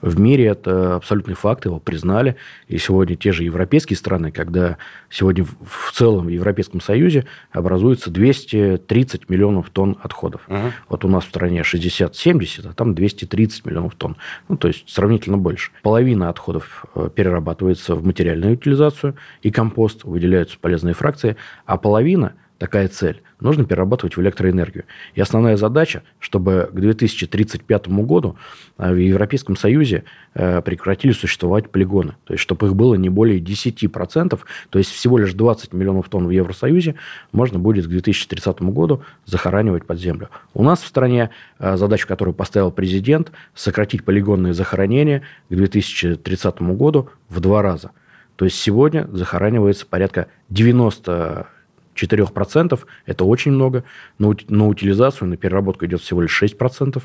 В 0.00 0.18
мире 0.18 0.46
это 0.46 0.96
абсолютный 0.96 1.34
факт, 1.34 1.64
его 1.64 1.78
признали. 1.78 2.36
И 2.68 2.78
сегодня 2.78 3.16
те 3.16 3.32
же 3.32 3.44
европейские 3.44 3.96
страны, 3.96 4.30
когда 4.30 4.78
сегодня 5.10 5.44
в 5.44 5.92
целом 5.92 6.26
в 6.26 6.28
Европейском 6.28 6.80
Союзе 6.80 7.26
образуется 7.52 8.10
230 8.10 9.28
миллионов 9.28 9.70
тонн 9.70 9.96
отходов. 10.02 10.42
Угу. 10.48 10.58
Вот 10.88 11.04
у 11.04 11.08
нас 11.08 11.24
в 11.24 11.28
стране 11.28 11.60
60-70, 11.60 12.68
а 12.70 12.72
там 12.72 12.94
230 12.94 13.64
миллионов 13.66 13.94
тонн. 13.94 14.16
Ну, 14.48 14.56
то 14.56 14.68
есть 14.68 14.88
сравнительно 14.88 15.38
больше. 15.38 15.70
Половина 15.82 16.28
отходов 16.28 16.86
э, 16.94 17.08
перерабатывается 17.14 17.94
в 17.94 18.04
материальную 18.04 18.54
утилизацию 18.54 19.16
и 19.42 19.50
компост, 19.50 20.04
выделяются 20.04 20.58
полезные 20.60 20.94
фракции, 20.94 21.36
а 21.66 21.76
половина– 21.76 22.34
такая 22.58 22.88
цель, 22.88 23.22
нужно 23.40 23.64
перерабатывать 23.64 24.16
в 24.16 24.20
электроэнергию. 24.20 24.84
И 25.14 25.20
основная 25.20 25.56
задача, 25.56 26.02
чтобы 26.20 26.70
к 26.72 26.78
2035 26.78 27.88
году 27.88 28.36
э, 28.78 28.92
в 28.92 28.96
Европейском 28.96 29.56
Союзе 29.56 30.04
э, 30.34 30.62
прекратили 30.62 31.12
существовать 31.12 31.70
полигоны. 31.70 32.14
То 32.24 32.34
есть, 32.34 32.42
чтобы 32.42 32.66
их 32.66 32.74
было 32.74 32.94
не 32.94 33.08
более 33.08 33.40
10%, 33.40 34.40
то 34.70 34.78
есть 34.78 34.90
всего 34.90 35.18
лишь 35.18 35.32
20 35.32 35.72
миллионов 35.72 36.08
тонн 36.08 36.26
в 36.26 36.30
Евросоюзе 36.30 36.94
можно 37.32 37.58
будет 37.58 37.86
к 37.86 37.88
2030 37.88 38.62
году 38.62 39.02
захоранивать 39.26 39.84
под 39.84 39.98
землю. 39.98 40.30
У 40.54 40.62
нас 40.62 40.80
в 40.82 40.86
стране 40.86 41.30
э, 41.58 41.76
задача, 41.76 42.06
которую 42.06 42.34
поставил 42.34 42.70
президент, 42.70 43.32
сократить 43.54 44.04
полигонные 44.04 44.54
захоронения 44.54 45.22
к 45.48 45.54
2030 45.54 46.62
году 46.62 47.10
в 47.28 47.40
два 47.40 47.62
раза. 47.62 47.90
То 48.36 48.44
есть 48.44 48.58
сегодня 48.58 49.08
захоранивается 49.12 49.86
порядка 49.86 50.26
90 50.48 51.46
4% 51.94 52.80
это 53.06 53.24
очень 53.24 53.52
много. 53.52 53.84
но 54.18 54.34
на 54.48 54.68
утилизацию, 54.68 55.28
на 55.28 55.36
переработку 55.36 55.86
идет 55.86 56.00
всего 56.00 56.22
лишь 56.22 56.42
6%. 56.42 57.02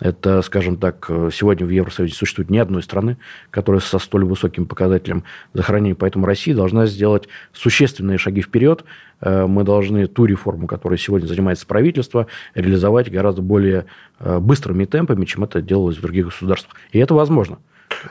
Это, 0.00 0.42
скажем 0.42 0.76
так, 0.76 1.08
сегодня 1.32 1.66
в 1.66 1.70
Евросоюзе 1.70 2.14
существует 2.14 2.50
ни 2.50 2.58
одной 2.58 2.82
страны, 2.82 3.16
которая 3.50 3.80
со 3.80 3.98
столь 3.98 4.24
высоким 4.24 4.66
показателем 4.66 5.24
захоронения. 5.52 5.94
Поэтому 5.94 6.26
Россия 6.26 6.54
должна 6.54 6.86
сделать 6.86 7.28
существенные 7.52 8.18
шаги 8.18 8.42
вперед. 8.42 8.84
Э, 9.20 9.46
мы 9.46 9.64
должны 9.64 10.06
ту 10.06 10.24
реформу, 10.24 10.66
которой 10.66 10.98
сегодня 10.98 11.26
занимается 11.26 11.66
правительство, 11.66 12.26
реализовать 12.54 13.10
гораздо 13.10 13.42
более 13.42 13.86
э, 14.20 14.38
быстрыми 14.38 14.84
темпами, 14.84 15.24
чем 15.24 15.44
это 15.44 15.62
делалось 15.62 15.98
в 15.98 16.02
других 16.02 16.26
государствах. 16.26 16.76
И 16.92 16.98
это 16.98 17.14
возможно. 17.14 17.58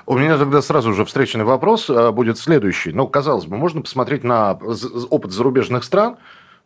У 0.05 0.17
меня 0.17 0.37
тогда 0.37 0.61
сразу 0.61 0.93
же 0.93 1.05
встречный 1.05 1.43
вопрос 1.43 1.89
а, 1.89 2.11
будет 2.11 2.37
следующий. 2.37 2.91
Ну, 2.91 3.07
казалось 3.07 3.45
бы, 3.45 3.57
можно 3.57 3.81
посмотреть 3.81 4.23
на 4.23 4.59
опыт 5.09 5.31
зарубежных 5.31 5.83
стран. 5.83 6.17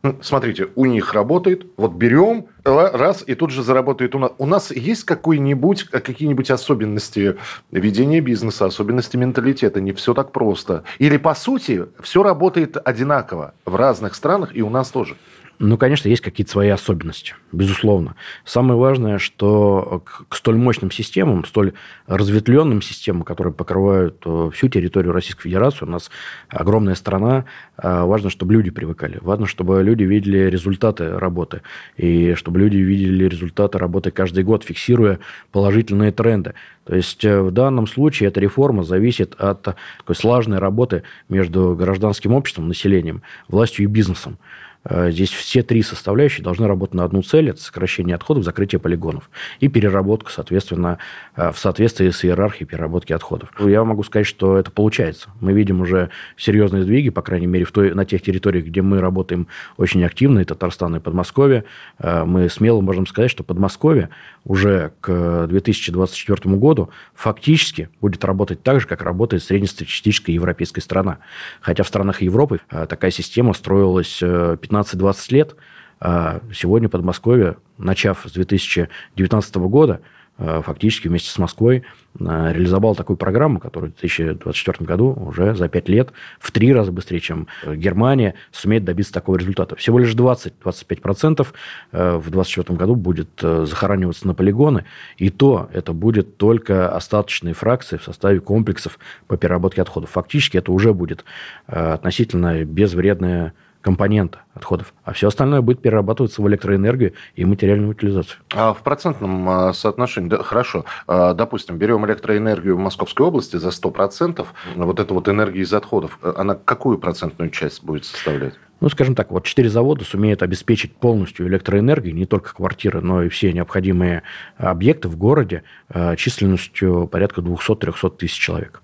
Ну, 0.04 0.16
смотрите, 0.22 0.68
у 0.76 0.86
них 0.86 1.14
работает, 1.14 1.66
вот 1.76 1.94
берем, 1.94 2.46
раз, 2.64 3.24
и 3.26 3.34
тут 3.34 3.50
же 3.50 3.64
заработает 3.64 4.14
у 4.14 4.20
нас. 4.20 4.32
У 4.38 4.46
нас 4.46 4.72
есть 4.72 5.06
какой-нибудь, 5.06 5.86
какие-нибудь 5.86 6.52
особенности 6.52 7.36
ведения 7.72 8.22
бизнеса, 8.22 8.68
особенности 8.68 9.18
менталитета? 9.18 9.82
Не 9.82 9.94
все 9.94 10.14
так 10.14 10.32
просто. 10.32 10.84
Или, 11.00 11.18
по 11.18 11.34
сути, 11.34 11.88
все 12.00 12.22
работает 12.22 12.78
одинаково 12.78 13.56
в 13.66 13.76
разных 13.76 14.14
странах, 14.14 14.56
и 14.56 14.62
у 14.62 14.70
нас 14.70 14.92
тоже? 14.92 15.18
Ну, 15.60 15.76
конечно, 15.78 16.08
есть 16.08 16.22
какие-то 16.22 16.52
свои 16.52 16.70
особенности, 16.70 17.34
безусловно. 17.52 18.16
Самое 18.46 18.80
важное, 18.80 19.18
что 19.18 20.04
к 20.30 20.36
столь 20.36 20.58
мощным 20.58 20.92
системам, 20.92 21.46
столь 21.46 21.74
разветвленным 22.06 22.84
системам, 22.84 23.24
которые 23.24 23.54
покрывают 23.54 24.22
э, 24.24 24.52
всю 24.54 24.68
территорию 24.68 25.14
Российской 25.14 25.44
Федерации, 25.44 25.86
у 25.86 25.90
нас 25.90 26.12
огромная 26.48 26.94
страна, 26.94 27.46
э, 27.76 28.04
важно, 28.04 28.30
чтобы 28.30 28.54
люди 28.54 28.70
привыкали. 28.70 29.18
Важно, 29.22 29.48
чтобы 29.48 29.82
люди 29.82 30.04
видели 30.04 30.38
результаты 30.48 31.18
работы. 31.18 31.64
И 31.96 32.36
чтобы 32.36 32.60
люди 32.60 32.78
видели 32.78 33.26
результаты 33.26 33.80
работы 33.80 34.12
каждый 34.12 34.44
год, 34.44 34.64
фиксируя 34.64 35.18
положительные 35.52 36.12
тренды. 36.12 36.54
То 36.86 36.96
есть 36.96 37.26
э, 37.26 37.42
в 37.42 37.50
данном 37.50 37.88
случае 37.88 38.30
эта 38.30 38.40
реформа 38.40 38.84
зависит 38.84 39.34
от 39.40 39.64
такой 39.64 40.16
слаженной 40.16 40.60
работы 40.60 41.02
между 41.30 41.76
гражданским 41.76 42.34
обществом, 42.34 42.68
населением, 42.68 43.24
властью 43.48 43.86
и 43.86 43.88
бизнесом. 43.88 44.38
Э, 44.84 45.12
здесь 45.12 45.32
все 45.32 45.64
три 45.64 45.82
составляющие 45.82 46.44
должны 46.44 46.68
работать 46.68 46.96
на 46.96 47.04
одну 47.04 47.22
цель. 47.22 47.50
Это 47.50 47.62
сокращение 47.62 48.16
отходов, 48.16 48.44
закрытие 48.44 48.80
полигонов. 48.80 49.30
И 49.60 49.68
переработка, 49.68 50.32
соответственно, 50.32 50.98
э, 51.36 51.52
в 51.52 51.58
соответствии 51.58 52.10
с 52.10 52.24
иерархией 52.24 52.68
переработки 52.68 53.14
отходов. 53.14 53.50
Я 53.60 53.84
могу 53.84 54.04
сказать, 54.04 54.28
что 54.28 54.58
это 54.58 54.72
получается. 54.72 55.30
Мы 55.42 55.54
видим 55.54 55.82
уже 55.82 56.10
серьезные 56.36 56.84
сдвиги, 56.84 57.10
по 57.10 57.22
крайней 57.22 57.48
мере, 57.48 57.66
в 57.66 57.72
той, 57.72 57.94
на 57.94 58.06
тех 58.06 58.22
территориях, 58.22 58.66
где 58.66 58.82
мы 58.82 59.00
работаем 59.00 59.48
очень 59.78 60.04
активно, 60.04 60.40
и 60.40 60.46
Татарстан, 60.46 60.96
и 60.96 61.00
Подмосковье. 61.00 61.66
Э, 62.00 62.24
мы 62.24 62.50
смело 62.50 62.82
можем 62.82 63.08
сказать, 63.08 63.32
что 63.32 63.44
Подмосковье 63.44 64.10
уже 64.48 64.94
к 65.02 65.46
2024 65.48 66.56
году 66.56 66.90
фактически 67.14 67.90
будет 68.02 68.26
работать 68.26 68.64
так 68.64 68.80
же, 68.82 68.88
как 68.88 69.04
работает 69.04 69.44
среднестатистическая 69.44 70.32
европейская 70.32 70.82
страна. 70.82 71.20
Хотя 71.62 71.84
в 71.84 71.88
странах 71.88 72.22
Европы 72.22 72.62
такая 72.70 73.12
система 73.12 73.54
строилась 73.54 74.20
15 74.20 74.88
15-20 74.88 75.34
лет, 75.34 75.56
а 76.00 76.42
сегодня 76.54 76.90
Подмосковье, 76.90 77.58
начав 77.78 78.24
с 78.26 78.32
2019 78.32 79.56
года, 79.56 80.02
фактически 80.38 81.08
вместе 81.08 81.30
с 81.30 81.38
Москвой 81.38 81.84
а, 82.20 82.52
реализовал 82.52 82.96
такую 82.96 83.18
программу, 83.18 83.60
которая 83.60 83.92
в 83.92 83.96
2024 83.96 84.86
году 84.86 85.14
уже 85.14 85.56
за 85.56 85.68
5 85.68 85.90
лет 85.90 86.12
в 86.40 86.52
три 86.52 86.74
раза 86.74 86.92
быстрее, 86.92 87.20
чем 87.20 87.48
Германия, 87.66 88.36
сумеет 88.52 88.84
добиться 88.84 89.14
такого 89.14 89.38
результата. 89.38 89.76
Всего 89.76 90.00
лишь 90.00 90.14
20-25% 90.14 91.48
в 91.92 92.30
2024 92.30 92.78
году 92.78 92.96
будет 92.96 93.30
захораниваться 93.40 94.28
на 94.28 94.34
полигоны, 94.34 94.86
и 95.18 95.30
то 95.30 95.70
это 95.74 95.94
будет 95.94 96.38
только 96.38 96.90
остаточные 96.90 97.54
фракции 97.54 97.98
в 97.98 98.04
составе 98.04 98.40
комплексов 98.40 99.00
по 99.28 99.38
переработке 99.38 99.82
отходов. 99.82 100.12
Фактически 100.12 100.58
это 100.58 100.72
уже 100.72 100.94
будет 100.94 101.26
относительно 101.68 102.64
безвредная 102.64 103.54
компонента 103.88 104.40
отходов, 104.54 104.94
а 105.06 105.14
все 105.14 105.30
остальное 105.30 105.62
будет 105.62 105.82
перерабатываться 105.82 106.42
в 106.42 106.48
электроэнергию 106.50 107.14
и 107.38 107.46
материальную 107.46 107.92
утилизацию. 107.92 108.42
А 108.54 108.74
в 108.74 108.84
процентном 108.84 109.48
а, 109.48 109.72
соотношении, 109.72 110.28
да, 110.28 110.44
хорошо, 110.44 110.84
а, 111.08 111.34
допустим, 111.34 111.78
берем 111.78 112.06
электроэнергию 112.06 112.76
в 112.76 112.80
Московской 112.80 113.26
области 113.26 113.56
за 113.56 113.70
100%, 113.70 114.46
вот 114.76 115.00
эта 115.00 115.14
вот 115.14 115.30
энергия 115.30 115.62
из 115.62 115.74
отходов, 115.74 116.20
она 116.22 116.56
какую 116.56 116.98
процентную 116.98 117.50
часть 117.50 117.82
будет 117.82 118.04
составлять? 118.04 118.56
Ну, 118.82 118.90
скажем 118.90 119.16
так, 119.16 119.32
вот 119.32 119.46
четыре 119.46 119.70
завода 119.70 120.04
сумеют 120.04 120.44
обеспечить 120.44 120.94
полностью 120.94 121.48
электроэнергией 121.48 122.14
не 122.14 122.26
только 122.26 122.54
квартиры, 122.54 123.00
но 123.00 123.24
и 123.24 123.30
все 123.30 123.54
необходимые 123.54 124.24
объекты 124.58 125.08
в 125.08 125.16
городе 125.16 125.64
а, 125.88 126.18
численностью 126.18 127.08
порядка 127.08 127.40
200-300 127.40 128.18
тысяч 128.18 128.38
человек. 128.38 128.82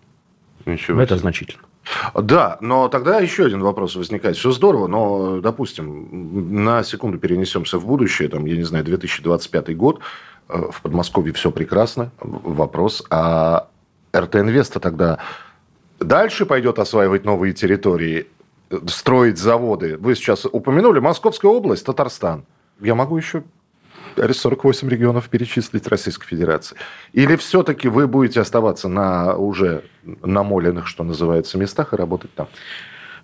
Ничего 0.66 1.02
Это 1.02 1.18
значительно. 1.18 1.66
Да, 2.14 2.58
но 2.62 2.88
тогда 2.88 3.20
еще 3.20 3.46
один 3.46 3.62
вопрос 3.62 3.96
возникает. 3.96 4.38
Все 4.38 4.52
здорово, 4.52 4.88
но, 4.88 5.42
допустим, 5.42 6.64
на 6.64 6.84
секунду 6.84 7.18
перенесемся 7.18 7.78
в 7.78 7.86
будущее, 7.86 8.30
там, 8.30 8.46
я 8.46 8.56
не 8.56 8.64
знаю, 8.64 8.86
2025 8.86 9.76
год, 9.76 10.00
э, 10.50 10.62
в 10.72 10.82
Подмосковье 10.82 11.34
все 11.34 11.52
прекрасно. 11.52 12.12
Вопрос, 12.20 13.04
а 13.10 13.68
РТ 14.16 14.38
Инвеста 14.38 14.80
тогда 14.80 15.20
дальше 16.00 16.46
пойдет 16.46 16.80
осваивать 16.80 17.26
новые 17.26 17.54
территории, 17.54 18.28
строить 18.88 19.38
заводы? 19.38 19.98
Вы 19.98 20.16
сейчас 20.16 20.46
упомянули 20.46 21.00
Московская 21.00 21.50
область, 21.50 21.86
Татарстан. 21.86 22.46
Я 22.80 22.96
могу 22.96 23.18
еще 23.18 23.44
48 24.16 24.90
регионов 24.90 25.30
перечислить 25.30 25.88
Российской 25.88 26.28
Федерации? 26.28 26.78
Или 27.14 27.36
все-таки 27.36 27.88
вы 27.88 28.08
будете 28.08 28.42
оставаться 28.42 28.88
на 28.88 29.36
уже 29.36 29.84
намоленных, 30.04 30.88
что 30.88 31.04
называется, 31.04 31.58
местах 31.58 31.94
и 31.94 31.98
работать 31.98 32.34
там? 32.34 32.48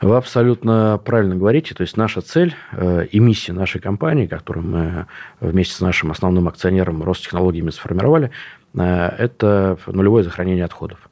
Вы 0.01 0.15
абсолютно 0.15 0.99
правильно 1.03 1.35
говорите. 1.35 1.75
То 1.75 1.81
есть 1.81 1.97
наша 1.97 2.21
цель 2.21 2.55
э, 2.71 3.05
и 3.11 3.19
миссия 3.19 3.51
нашей 3.51 3.81
компании, 3.81 4.27
которую 4.27 4.65
мы 4.65 5.05
вместе 5.41 5.75
с 5.75 5.81
нашим 5.81 6.11
основным 6.11 6.47
акционером 6.47 7.03
Ростехнологиями 7.03 7.69
сформировали, 7.69 8.31
э, 8.75 9.09
это 9.17 9.77
нулевое 9.87 10.23
захоронение 10.23 10.63
отходов. 10.63 11.09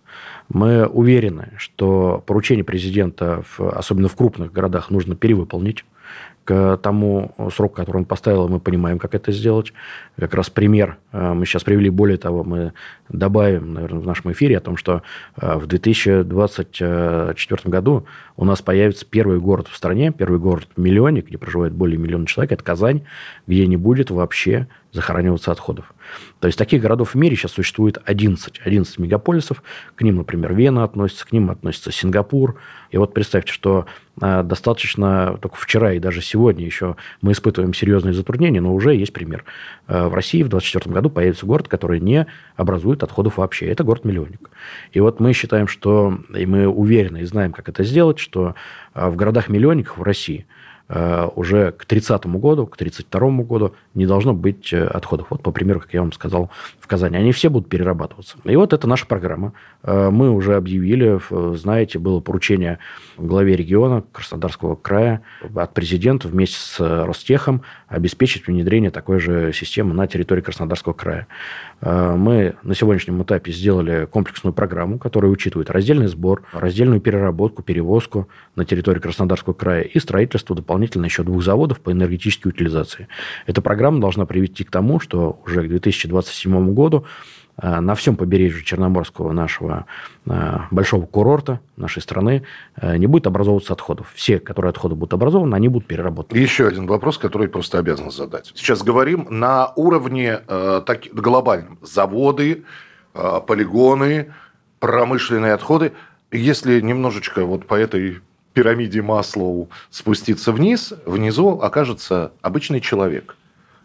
Мы 0.48 0.86
уверены, 0.88 1.52
что 1.58 2.24
поручение 2.26 2.64
президента, 2.64 3.44
особенно 3.58 4.08
в 4.08 4.16
крупных 4.16 4.54
городах, 4.54 4.90
нужно 4.90 5.16
перевыполнить 5.16 5.84
к 6.48 6.78
тому 6.82 7.36
сроку, 7.54 7.76
который 7.76 7.98
он 7.98 8.06
поставил, 8.06 8.48
мы 8.48 8.62
понимаем, 8.62 9.00
как 9.00 9.14
это 9.16 9.34
сделать. 9.34 9.74
Как 10.18 10.34
раз 10.34 10.50
пример 10.50 10.98
э, 11.12 11.34
мы 11.34 11.46
сейчас 11.46 11.66
привели. 11.66 11.90
Более 11.90 12.18
того, 12.18 12.46
мы 12.46 12.72
добавим, 13.10 13.74
наверное, 13.74 14.00
в 14.00 14.08
нашем 14.08 14.32
эфире 14.32 14.58
о 14.58 14.62
том, 14.62 14.78
что 14.78 15.02
э, 15.36 15.58
в 15.58 15.68
2024 15.68 17.60
году 17.66 18.06
у 18.38 18.46
нас 18.46 18.62
появится 18.62 19.06
первый 19.06 19.40
город 19.40 19.68
в 19.68 19.76
стране, 19.76 20.12
первый 20.12 20.40
город-миллионник, 20.40 21.28
где 21.28 21.38
проживает 21.38 21.74
более 21.74 21.98
миллиона 21.98 22.28
человек, 22.28 22.52
это 22.54 22.64
Казань, 22.64 23.04
где 23.48 23.66
не 23.66 23.78
будет 23.78 24.12
вообще 24.12 24.68
захораниваться 24.94 25.52
отходов. 25.52 25.94
То 26.40 26.48
есть 26.48 26.58
таких 26.58 26.82
городов 26.82 27.14
в 27.14 27.16
мире 27.16 27.36
сейчас 27.36 27.52
существует 27.52 27.98
11. 28.06 28.62
11 28.64 29.00
мегаполисов. 29.00 29.64
К 29.96 30.02
ним, 30.02 30.18
например, 30.18 30.54
Вена 30.54 30.84
относится, 30.84 31.26
к 31.26 31.32
ним 31.32 31.50
относится 31.50 31.92
Сингапур. 31.92 32.60
И 32.92 32.98
вот 32.98 33.14
представьте, 33.14 33.52
что 33.52 33.86
а, 34.22 34.44
достаточно 34.44 35.38
только 35.42 35.58
вчера 35.58 35.94
и 35.94 36.00
даже 36.00 36.22
сегодня 36.22 36.66
еще 36.66 36.96
мы 37.22 37.34
испытываем 37.34 37.74
серьезные 37.74 38.14
затруднения, 38.14 38.62
но 38.62 38.74
уже 38.74 38.96
есть 38.96 39.14
пример. 39.14 39.44
А, 39.88 40.10
в 40.10 40.14
России 40.14 40.42
в 40.42 40.50
2024 40.50 40.94
году 40.94 41.10
появится 41.10 41.46
город, 41.46 41.68
который 41.68 42.00
не 42.00 42.26
образует 42.56 43.04
отходов 43.04 43.38
вообще. 43.38 43.68
Это 43.68 43.84
город-миллионник. 43.84 44.50
И 44.94 45.00
вот 45.00 45.20
мы 45.20 45.34
считаем, 45.34 45.68
что, 45.68 46.18
и 46.36 46.46
мы 46.46 46.68
уверены 46.68 47.22
и 47.22 47.26
знаем, 47.26 47.52
как 47.52 47.70
это 47.70 47.84
сделать, 47.84 48.20
что 48.28 48.56
а, 48.94 49.10
в 49.10 49.16
городах-миллионниках 49.16 49.98
в 49.98 50.04
России– 50.04 50.46
Э, 50.90 51.28
уже 51.36 51.74
к 51.74 51.86
30 51.86 52.26
году, 52.28 52.66
к 52.66 52.78
32 52.78 53.30
году 53.44 53.76
не 53.94 54.06
должно 54.06 54.34
быть 54.34 54.72
э, 54.72 54.86
отходов. 54.86 55.28
Вот 55.30 55.44
по 55.44 55.52
примеру, 55.52 55.82
как 55.82 55.94
я 55.94 56.00
вам 56.00 56.14
сказал, 56.14 56.50
в 56.80 56.88
Казани. 56.88 57.18
Они 57.18 57.34
все 57.34 57.50
будут 57.50 57.68
перерабатываться. 57.68 58.38
И 58.46 58.56
вот 58.56 58.72
это 58.72 58.88
наша 58.88 59.06
программа. 59.06 59.52
Э, 59.84 60.10
мы 60.10 60.32
уже 60.32 60.56
объявили, 60.56 61.20
знаете, 61.58 62.00
было 62.00 62.22
поручение 62.22 62.80
главе 63.18 63.58
региона 63.58 64.04
Краснодарского 64.14 64.76
края 64.76 65.22
от 65.54 65.74
президента 65.74 66.30
вместе 66.30 66.58
с 66.58 66.80
Ростехом 67.06 67.64
обеспечить 67.88 68.48
внедрение 68.48 68.92
такой 68.92 69.20
же 69.20 69.54
системы 69.54 69.94
на 69.94 70.08
территории 70.08 70.42
Краснодарского 70.42 70.94
края. 70.94 71.28
Мы 71.82 72.56
на 72.64 72.76
сегодняшнем 72.76 73.24
этапе 73.24 73.52
сделали 73.52 74.06
комплексную 74.06 74.54
программу, 74.54 75.00
которая 75.00 75.32
учитывает 75.32 75.70
раздельный 75.70 76.08
сбор, 76.08 76.44
раздельную 76.52 77.00
переработку, 77.00 77.64
перевозку 77.64 78.28
на 78.56 78.66
территории 78.66 79.00
Краснодарского 79.00 79.54
края 79.54 79.84
и 79.84 80.00
строительство 80.00 80.56
дополнительно 80.56 81.06
еще 81.06 81.24
двух 81.24 81.44
заводов 81.44 81.80
по 81.80 81.92
энергетической 81.92 82.50
утилизации. 82.50 83.08
Эта 83.46 83.62
программа 83.62 84.02
должна 84.02 84.26
привести 84.26 84.64
к 84.64 84.72
тому, 84.72 85.00
что 85.00 85.42
уже 85.46 85.64
к 85.64 85.68
2027 85.70 86.74
году 86.74 87.06
э, 87.06 87.47
на 87.62 87.96
всем 87.96 88.16
побережье 88.16 88.64
Черноморского 88.64 89.32
нашего 89.32 89.86
э, 90.28 90.60
большого 90.70 91.06
курорта 91.08 91.60
нашей 91.76 92.02
страны 92.02 92.44
э, 92.76 92.98
не 92.98 93.08
будет 93.08 93.26
образовываться 93.26 93.74
отходов. 93.74 94.12
Все, 94.14 94.40
которые 94.40 94.70
отходы 94.70 94.94
будут 94.94 95.14
образованы, 95.14 95.56
они 95.56 95.68
будут 95.68 95.88
переработаны. 95.88 96.38
Еще 96.38 96.68
один 96.68 96.86
вопрос, 96.86 97.18
который 97.18 97.48
просто 97.48 97.80
обязан 97.80 98.12
задать. 98.12 98.52
Сейчас 98.56 98.84
говорим 98.84 99.28
на 99.30 99.74
уровне 99.76 100.42
э, 100.48 100.82
так, 100.86 101.06
глобальном. 101.12 101.80
Заводы, 101.82 102.64
э, 103.16 103.42
полигоны, 103.48 104.34
промышленные 104.80 105.54
отходы. 105.54 105.94
Если 106.32 106.80
немножечко 106.82 107.46
вот 107.46 107.66
по 107.66 107.74
этой 107.74 108.20
пирамиде 108.54 109.02
Маслоу 109.02 109.70
спуститься 109.90 110.52
вниз, 110.52 110.94
внизу 111.06 111.60
окажется 111.60 112.34
обычный 112.42 112.82
человек. 112.82 113.36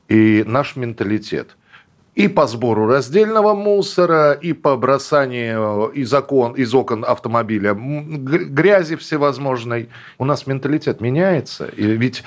И 0.09 0.45
наш 0.47 0.77
менталитет. 0.77 1.57
И 2.15 2.29
по 2.29 2.47
сбору 2.47 2.87
раздельного 2.87 3.55
мусора, 3.55 4.33
и 4.33 4.53
по 4.53 4.77
бросанию 4.77 5.87
из 5.95 6.13
окон, 6.13 6.53
из 6.53 6.75
окон 6.75 7.07
автомобиля 7.07 7.73
грязи 7.75 8.97
всевозможной. 8.97 9.89
У 10.19 10.27
нас 10.27 10.47
менталитет 10.47 11.01
меняется. 11.01 11.67
И 11.67 11.85
ведь 11.85 12.23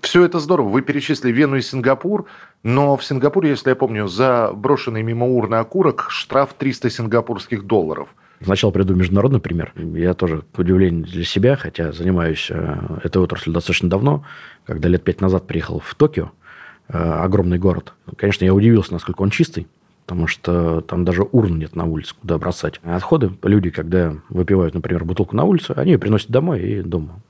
все 0.00 0.24
это 0.24 0.38
здорово. 0.38 0.68
Вы 0.68 0.80
перечислили 0.80 1.30
Вену 1.30 1.56
и 1.56 1.60
Сингапур, 1.60 2.24
но 2.62 2.96
в 2.96 3.04
Сингапуре, 3.04 3.50
если 3.50 3.68
я 3.68 3.76
помню, 3.76 4.08
за 4.08 4.50
брошенный 4.54 5.02
мимо 5.02 5.26
урны 5.26 5.56
окурок 5.56 6.06
штраф 6.08 6.54
300 6.56 6.88
сингапурских 6.88 7.64
долларов– 7.64 8.08
Сначала 8.44 8.72
приду 8.72 8.94
международный 8.94 9.40
пример. 9.40 9.72
Я 9.76 10.14
тоже, 10.14 10.42
к 10.52 10.58
удивлению 10.58 11.04
для 11.04 11.24
себя, 11.24 11.56
хотя 11.56 11.92
занимаюсь 11.92 12.48
э, 12.50 12.76
этой 13.04 13.22
отраслью 13.22 13.54
достаточно 13.54 13.88
давно, 13.88 14.24
когда 14.66 14.88
лет 14.88 15.04
пять 15.04 15.20
назад 15.20 15.46
приехал 15.46 15.80
в 15.80 15.94
Токио, 15.94 16.32
огромный 16.88 17.58
город. 17.58 17.94
Конечно, 18.16 18.44
я 18.44 18.54
удивился, 18.54 18.92
насколько 18.92 19.22
он 19.22 19.30
чистый, 19.30 19.66
потому 20.04 20.26
что 20.26 20.80
там 20.82 21.04
даже 21.04 21.22
урн 21.22 21.58
нет 21.58 21.74
на 21.74 21.84
улице, 21.84 22.14
куда 22.20 22.38
бросать. 22.38 22.80
отходы, 22.82 23.30
люди, 23.42 23.70
когда 23.70 24.16
выпивают, 24.28 24.74
например, 24.74 25.04
бутылку 25.04 25.36
на 25.36 25.44
улице, 25.44 25.72
они 25.76 25.92
ее 25.92 25.98
приносят 25.98 26.30
домой 26.30 26.60
и 26.60 26.82
дома 26.82 27.20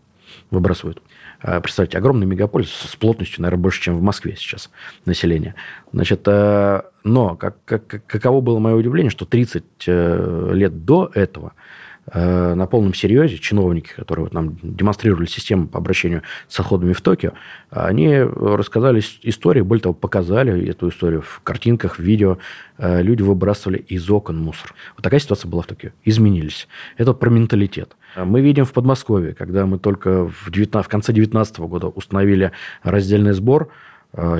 выбрасывают. 0.50 1.02
А, 1.40 1.60
представьте, 1.60 1.98
огромный 1.98 2.26
мегаполис 2.26 2.70
с 2.70 2.96
плотностью, 2.96 3.42
наверное, 3.42 3.62
больше, 3.62 3.82
чем 3.82 3.98
в 3.98 4.02
Москве 4.02 4.36
сейчас 4.36 4.70
население. 5.04 5.54
Значит, 5.92 6.22
э, 6.26 6.82
но 7.04 7.36
как, 7.36 7.56
как, 7.64 8.06
каково 8.06 8.40
было 8.40 8.58
мое 8.58 8.74
удивление, 8.74 9.10
что 9.10 9.24
30 9.24 9.64
э, 9.86 10.50
лет 10.52 10.84
до 10.84 11.10
этого 11.14 11.52
э, 11.54 11.81
на 12.12 12.66
полном 12.66 12.94
серьезе 12.94 13.38
чиновники, 13.38 13.92
которые 13.94 14.24
вот 14.24 14.34
нам 14.34 14.58
демонстрировали 14.62 15.26
систему 15.26 15.68
по 15.68 15.78
обращению 15.78 16.22
с 16.48 16.58
отходами 16.58 16.92
в 16.92 17.00
Токио, 17.00 17.32
они 17.70 18.18
рассказали 18.18 19.00
историю, 19.22 19.64
более 19.64 19.82
того, 19.82 19.94
показали 19.94 20.68
эту 20.68 20.88
историю 20.88 21.22
в 21.22 21.40
картинках, 21.44 21.96
в 21.96 22.02
видео. 22.02 22.38
Люди 22.78 23.22
выбрасывали 23.22 23.78
из 23.78 24.10
окон 24.10 24.38
мусор. 24.38 24.74
Вот 24.96 25.02
такая 25.04 25.20
ситуация 25.20 25.48
была 25.48 25.62
в 25.62 25.66
Токио. 25.66 25.90
Изменились. 26.04 26.66
Это 26.96 27.12
про 27.12 27.30
менталитет. 27.30 27.96
Мы 28.16 28.40
видим 28.40 28.64
в 28.64 28.72
Подмосковье, 28.72 29.32
когда 29.32 29.64
мы 29.66 29.78
только 29.78 30.26
в, 30.26 30.50
19, 30.50 30.86
в 30.86 30.90
конце 30.90 31.12
2019 31.12 31.60
года 31.60 31.86
установили 31.86 32.52
раздельный 32.82 33.32
сбор, 33.32 33.68
э, 33.68 33.91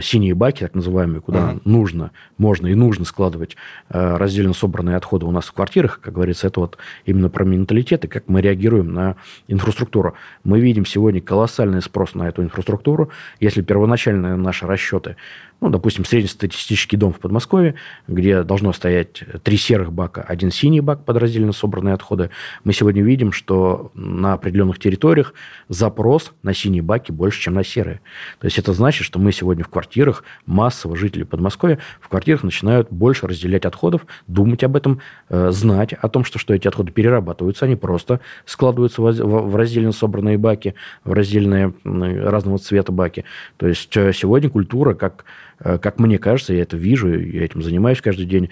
синие 0.03 0.35
баки, 0.35 0.61
так 0.61 0.75
называемые, 0.75 1.21
куда 1.23 1.53
uh-huh. 1.53 1.63
нужно, 1.65 2.11
можно 2.37 2.67
и 2.67 2.75
нужно 2.75 3.07
складывать 3.07 3.57
э, 3.89 4.17
раздельно 4.17 4.53
собранные 4.53 4.97
отходы 4.97 5.25
у 5.25 5.31
нас 5.31 5.47
в 5.47 5.53
квартирах, 5.53 6.01
как 6.01 6.15
говорится, 6.15 6.47
это 6.47 6.61
вот 6.61 6.79
именно 7.07 7.31
про 7.31 7.45
менталитет 7.45 8.05
и 8.05 8.09
как 8.09 8.29
мы 8.29 8.43
реагируем 8.43 8.93
на 8.93 9.17
инфраструктуру. 9.49 10.15
Мы 10.45 10.61
видим 10.61 10.85
сегодня 10.85 11.23
колоссальный 11.23 11.81
спрос 11.81 12.15
на 12.15 12.29
эту 12.29 12.43
инфраструктуру. 12.43 13.11
Если 13.41 13.63
первоначальные 13.63 14.37
наши 14.37 14.67
расчеты 14.67 15.17
ну, 15.63 15.69
допустим, 15.69 16.05
среднестатистический 16.05 16.97
дом 16.97 17.13
в 17.13 17.21
Подмосковье, 17.21 17.77
где 18.09 18.43
должно 18.43 18.73
стоять 18.73 19.23
три 19.45 19.57
серых 19.57 19.93
бака, 19.93 20.21
один 20.21 20.51
синий 20.51 20.81
бак 20.81 21.05
под 21.05 21.19
раздельно 21.19 21.53
собранные 21.53 21.95
отходы, 21.95 22.31
мы 22.65 22.73
сегодня 22.73 23.01
видим, 23.01 23.31
что 23.31 23.93
на 23.95 24.33
определенных 24.33 24.81
территориях 24.81 25.35
запрос 25.69 26.33
на 26.43 26.53
синие 26.53 26.83
баки 26.83 27.13
больше, 27.13 27.41
чем 27.41 27.55
на 27.55 27.63
серые. 27.63 28.01
То 28.41 28.47
есть 28.47 28.59
это 28.59 28.73
значит, 28.73 29.05
что 29.05 29.21
мы 29.21 29.31
сегодня 29.31 29.62
в 29.63 29.69
квартирах, 29.69 30.25
массово 30.47 30.97
жители 30.97 31.23
Подмосковья 31.23 31.79
в 32.01 32.09
квартирах 32.09 32.43
начинают 32.43 32.91
больше 32.91 33.27
разделять 33.27 33.65
отходов, 33.65 34.07
думать 34.27 34.65
об 34.65 34.77
этом, 34.77 35.01
э, 35.29 35.51
знать 35.51 35.93
о 35.93 36.09
том, 36.09 36.25
что, 36.25 36.39
что 36.39 36.55
эти 36.55 36.69
отходы 36.69 36.93
перерабатываются, 36.93 37.65
они 37.65 37.77
просто 37.77 38.21
складываются 38.45 39.03
в 39.03 39.57
раздельно 39.57 39.93
собранные 39.93 40.39
баки, 40.39 40.75
в 41.05 41.13
раздельные 41.13 41.75
разного 41.85 42.59
цвета 42.59 42.93
баки. 42.93 43.25
То 43.57 43.67
есть 43.67 43.97
э, 43.97 44.13
сегодня 44.13 44.51
культура 44.51 44.95
как 44.95 45.25
Э, 45.65 45.79
как 45.79 45.99
мне 45.99 46.19
кажется, 46.19 46.55
я 46.55 46.63
это 46.63 46.77
вижу, 46.77 47.09
я 47.09 47.45
этим 47.45 47.63
занимаюсь 47.63 48.01
каждый 48.01 48.27
день, 48.27 48.51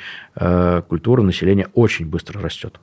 культура 0.88 1.23
населения 1.23 1.68
очень 1.75 2.07
быстро 2.07 2.40
растет. 2.40 2.81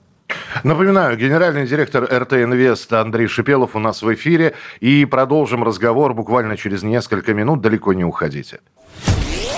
Напоминаю, 0.63 1.17
генеральный 1.17 1.67
директор 1.67 2.03
РТ 2.03 2.33
Инвест 2.33 2.91
Андрей 2.93 3.27
Шипелов 3.27 3.75
у 3.75 3.79
нас 3.79 4.01
в 4.01 4.13
эфире. 4.13 4.55
И 4.79 5.05
продолжим 5.05 5.63
разговор 5.63 6.13
буквально 6.13 6.57
через 6.57 6.83
несколько 6.83 7.33
минут. 7.33 7.61
Далеко 7.61 7.93
не 7.93 8.03
уходите. 8.03 8.59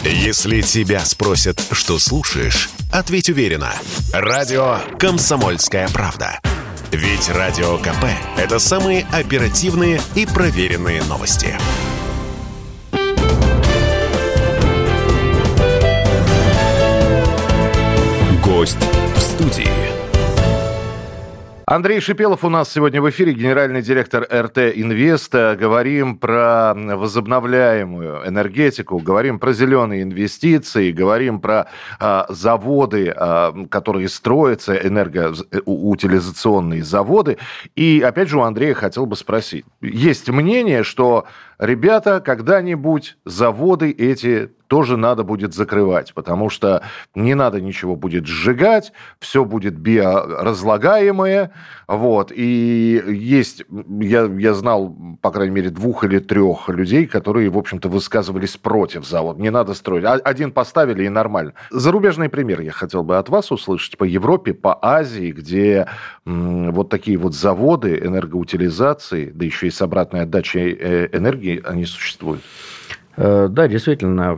Если 0.03 0.61
тебя 0.61 0.99
спросят, 0.99 1.61
что 1.71 1.99
слушаешь, 1.99 2.69
ответь 2.91 3.29
уверенно. 3.29 3.71
Радио 4.13 4.77
«Комсомольская 4.97 5.89
правда». 5.89 6.39
Ведь 6.91 7.29
Радио 7.29 7.77
КП– 7.77 8.05
это 8.37 8.57
самые 8.57 9.05
оперативные 9.11 10.01
и 10.15 10.25
проверенные 10.25 11.03
новости. 11.03 11.55
Гость 18.43 18.79
в 19.15 19.19
студии. 19.19 19.78
Андрей 21.71 21.99
Шипелов 21.99 22.43
у 22.43 22.49
нас 22.49 22.71
сегодня 22.71 22.99
в 22.99 23.07
эфире, 23.11 23.33
генеральный 23.33 23.83
директор 23.83 24.23
РТ 24.23 24.57
Инвеста. 24.57 25.55
Говорим 25.55 26.17
про 26.17 26.73
возобновляемую 26.73 28.27
энергетику, 28.27 28.97
говорим 28.97 29.37
про 29.37 29.53
зеленые 29.53 30.01
инвестиции, 30.01 30.91
говорим 30.91 31.39
про 31.39 31.67
а, 31.99 32.25
заводы, 32.29 33.13
а, 33.15 33.53
которые 33.69 34.09
строятся, 34.09 34.77
энергоутилизационные 34.77 36.83
заводы. 36.83 37.37
И 37.75 38.01
опять 38.03 38.29
же 38.29 38.39
у 38.39 38.41
Андрея 38.41 38.73
хотел 38.73 39.05
бы 39.05 39.15
спросить. 39.15 39.63
Есть 39.79 40.27
мнение, 40.27 40.81
что 40.81 41.25
ребята, 41.59 42.19
когда-нибудь 42.19 43.15
заводы 43.25 43.91
эти 43.91 44.49
тоже 44.69 44.97
надо 44.97 45.23
будет 45.23 45.53
закрывать, 45.53 46.13
потому 46.13 46.49
что 46.49 46.83
не 47.15 47.33
надо 47.33 47.59
ничего 47.59 47.95
будет 47.95 48.27
сжигать, 48.27 48.93
все 49.19 49.43
будет 49.43 49.75
биоразлагаемое, 49.75 51.51
вот, 51.87 52.31
и 52.33 53.03
есть, 53.07 53.63
я, 53.99 54.25
я 54.25 54.53
знал, 54.53 54.95
по 55.21 55.31
крайней 55.31 55.55
мере, 55.55 55.69
двух 55.71 56.03
или 56.03 56.19
трех 56.19 56.69
людей, 56.69 57.07
которые, 57.07 57.49
в 57.49 57.57
общем-то, 57.57 57.89
высказывались 57.89 58.57
против 58.57 59.07
завода, 59.07 59.41
не 59.41 59.49
надо 59.49 59.73
строить, 59.73 60.05
а, 60.05 60.13
один 60.13 60.51
поставили 60.51 61.03
и 61.03 61.09
нормально. 61.09 61.53
Зарубежный 61.71 62.29
пример 62.29 62.61
я 62.61 62.71
хотел 62.71 63.03
бы 63.03 63.17
от 63.17 63.27
вас 63.29 63.51
услышать 63.51 63.97
по 63.97 64.03
Европе, 64.03 64.53
по 64.53 64.77
Азии, 64.81 65.31
где 65.31 65.87
вот 66.25 66.89
такие 66.89 67.17
вот 67.17 67.33
заводы 67.33 67.97
энергоутилизации, 67.97 69.31
да 69.33 69.45
еще 69.45 69.65
и 69.65 69.71
с 69.71 69.81
обратной 69.81 70.21
отдачей 70.21 70.77
э, 70.79 71.09
энергии, 71.11 71.59
они 71.65 71.85
существуют. 71.85 72.41
Э, 73.21 73.49
да, 73.49 73.67
действительно, 73.67 74.37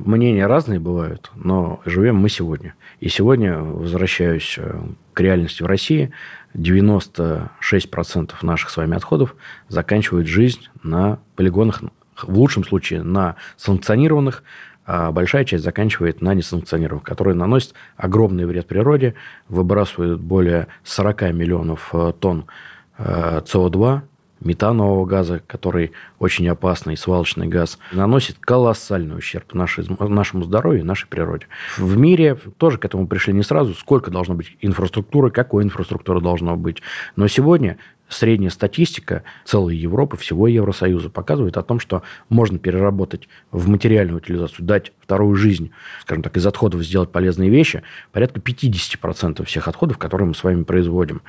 мнения 0.00 0.48
разные 0.48 0.80
бывают, 0.80 1.30
но 1.36 1.78
живем 1.84 2.16
мы 2.16 2.28
сегодня. 2.28 2.74
И 2.98 3.08
сегодня, 3.08 3.56
возвращаюсь 3.58 4.56
э, 4.58 4.80
к 5.14 5.20
реальности 5.20 5.62
в 5.62 5.66
России, 5.66 6.10
96% 6.52 8.32
наших 8.42 8.70
с 8.70 8.76
вами 8.76 8.96
отходов 8.96 9.36
заканчивают 9.68 10.26
жизнь 10.26 10.68
на 10.82 11.20
полигонах, 11.36 11.82
в 12.20 12.36
лучшем 12.36 12.64
случае 12.64 13.04
на 13.04 13.36
санкционированных, 13.58 14.42
а 14.86 15.12
большая 15.12 15.44
часть 15.44 15.62
заканчивает 15.62 16.20
на 16.20 16.34
несанкционированных, 16.34 17.04
которые 17.04 17.36
наносят 17.36 17.74
огромный 17.96 18.44
вред 18.44 18.66
природе, 18.66 19.14
выбрасывают 19.48 20.20
более 20.20 20.66
40 20.82 21.32
миллионов 21.32 21.90
э, 21.92 22.12
тонн 22.18 22.46
СО2 22.98 24.00
метанового 24.40 25.04
газа, 25.06 25.42
который 25.46 25.92
очень 26.18 26.48
опасный, 26.48 26.96
свалочный 26.96 27.46
газ, 27.46 27.78
наносит 27.92 28.36
колоссальный 28.38 29.16
ущерб 29.16 29.54
нашей, 29.54 29.86
нашему 29.98 30.44
здоровью 30.44 30.84
нашей 30.84 31.08
природе. 31.08 31.46
В 31.78 31.96
мире 31.96 32.36
тоже 32.58 32.78
к 32.78 32.84
этому 32.84 33.06
пришли 33.06 33.32
не 33.32 33.42
сразу, 33.42 33.74
сколько 33.74 34.10
должно 34.10 34.34
быть 34.34 34.56
инфраструктуры, 34.60 35.30
какой 35.30 35.64
инфраструктуры 35.64 36.20
должно 36.20 36.56
быть. 36.56 36.82
Но 37.16 37.28
сегодня 37.28 37.78
средняя 38.08 38.50
статистика 38.50 39.22
целой 39.44 39.76
Европы, 39.76 40.16
всего 40.16 40.46
Евросоюза 40.48 41.10
показывает 41.10 41.56
о 41.56 41.62
том, 41.62 41.80
что 41.80 42.02
можно 42.28 42.58
переработать 42.58 43.28
в 43.50 43.68
материальную 43.68 44.18
утилизацию, 44.18 44.64
дать 44.64 44.92
вторую 45.00 45.34
жизнь, 45.36 45.70
скажем 46.02 46.22
так, 46.22 46.36
из 46.36 46.46
отходов 46.46 46.82
сделать 46.82 47.10
полезные 47.10 47.50
вещи, 47.50 47.82
порядка 48.12 48.40
50% 48.40 49.44
всех 49.44 49.68
отходов, 49.68 49.98
которые 49.98 50.28
мы 50.28 50.34
с 50.34 50.44
вами 50.44 50.62
производим. 50.62 51.22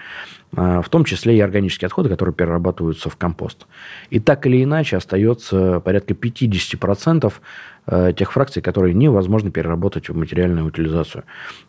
А, 0.55 0.81
в 0.81 0.89
том 0.89 1.03
числе 1.03 1.37
и 1.37 1.41
органические 1.41 1.87
отходы, 1.87 2.09
которые 2.09 2.33
перерабатываются 2.33 3.09
в 3.09 3.17
компост. 3.17 3.67
И 4.09 4.19
так 4.19 4.45
или 4.45 4.63
иначе 4.63 4.97
остается 4.97 5.79
порядка 5.79 6.13
50% 6.13 7.27
Э, 7.27 7.33
тех 8.15 8.31
фракций, 8.31 8.61
которые 8.61 8.93
невозможно 8.93 9.49
переработать 9.49 10.09
в 10.09 10.15
материальную 10.15 10.65
утилизацию. 10.65 11.23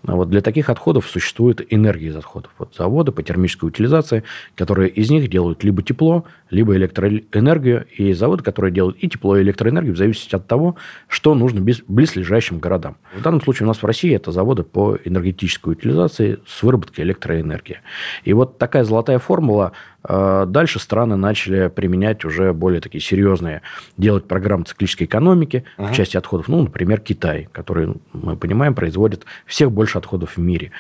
А 0.07 0.17
вот 0.17 0.29
для 0.31 0.41
таких 0.41 0.69
отходов 0.69 1.07
существует 1.07 1.65
энергия 1.73 2.09
из 2.09 2.17
отходов. 2.17 2.51
Вот 2.59 2.75
заводы 2.77 3.13
по 3.13 3.23
термической 3.23 3.69
утилизации, 3.69 4.25
которые 4.57 4.89
из 4.89 5.11
них 5.11 5.29
делают 5.31 5.63
либо 5.63 5.83
тепло, 5.83 6.25
либо 6.51 6.75
электроэнергию, 6.77 7.87
и 7.97 8.13
заводы, 8.13 8.43
которые 8.43 8.73
делают 8.73 8.97
и 9.01 9.09
тепло, 9.09 9.37
и 9.37 9.43
электроэнергию, 9.43 9.95
в 9.95 9.99
зависимости 9.99 10.35
от 10.35 10.47
того, 10.47 10.77
что 11.07 11.35
нужно 11.35 11.61
близлежащим 11.87 12.59
городам. 12.59 12.97
В 13.15 13.23
данном 13.23 13.41
случае 13.41 13.67
у 13.67 13.69
нас 13.69 13.83
в 13.83 13.87
России 13.87 14.15
это 14.15 14.33
заводы 14.33 14.63
по 14.63 14.99
энергетической 15.05 15.71
утилизации 15.71 16.39
с 16.47 16.63
выработкой 16.63 17.05
электроэнергии. 17.05 17.81
И 18.25 18.33
вот 18.33 18.59
такая 18.59 18.85
золотая 18.85 19.19
формула 19.19 19.73
э, 19.98 19.98
Дальше 20.09 20.79
страны 20.79 21.17
начали 21.17 21.69
применять 21.69 22.25
уже 22.25 22.55
более 22.55 22.81
такие 22.81 23.03
серьезные, 23.03 23.61
делать 23.99 24.27
программы 24.27 24.65
циклической 24.65 25.07
экономики 25.07 25.65
uh-huh. 25.77 25.93
в 25.93 25.95
части 25.95 26.17
отходов. 26.17 26.49
Ну, 26.49 26.63
например, 26.63 27.01
Китай, 27.01 27.49
который, 27.53 27.95
мы 28.15 28.37
понимаем, 28.37 28.75
производит 28.75 29.27
всех 29.45 29.71
больше 29.71 29.99
отходов 29.99 30.37
в 30.37 30.41
мире. 30.41 30.73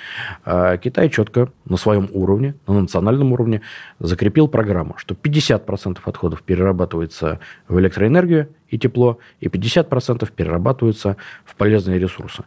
А 0.44 0.78
Китай 0.78 1.10
четко 1.10 1.50
на 1.66 1.76
своем 1.76 2.08
уровне, 2.12 2.54
на 2.66 2.80
национальном 2.80 3.32
уровне 3.32 3.60
закрепил 3.98 4.48
программу, 4.48 4.96
что 4.96 5.14
50% 5.14 5.98
отходов 6.04 6.42
перерабатывается 6.42 7.40
в 7.68 7.78
электроэнергию 7.78 8.48
и 8.68 8.78
тепло, 8.78 9.18
и 9.40 9.48
50% 9.48 10.30
перерабатываются 10.34 11.16
в 11.44 11.54
полезные 11.56 11.98
ресурсы. 11.98 12.44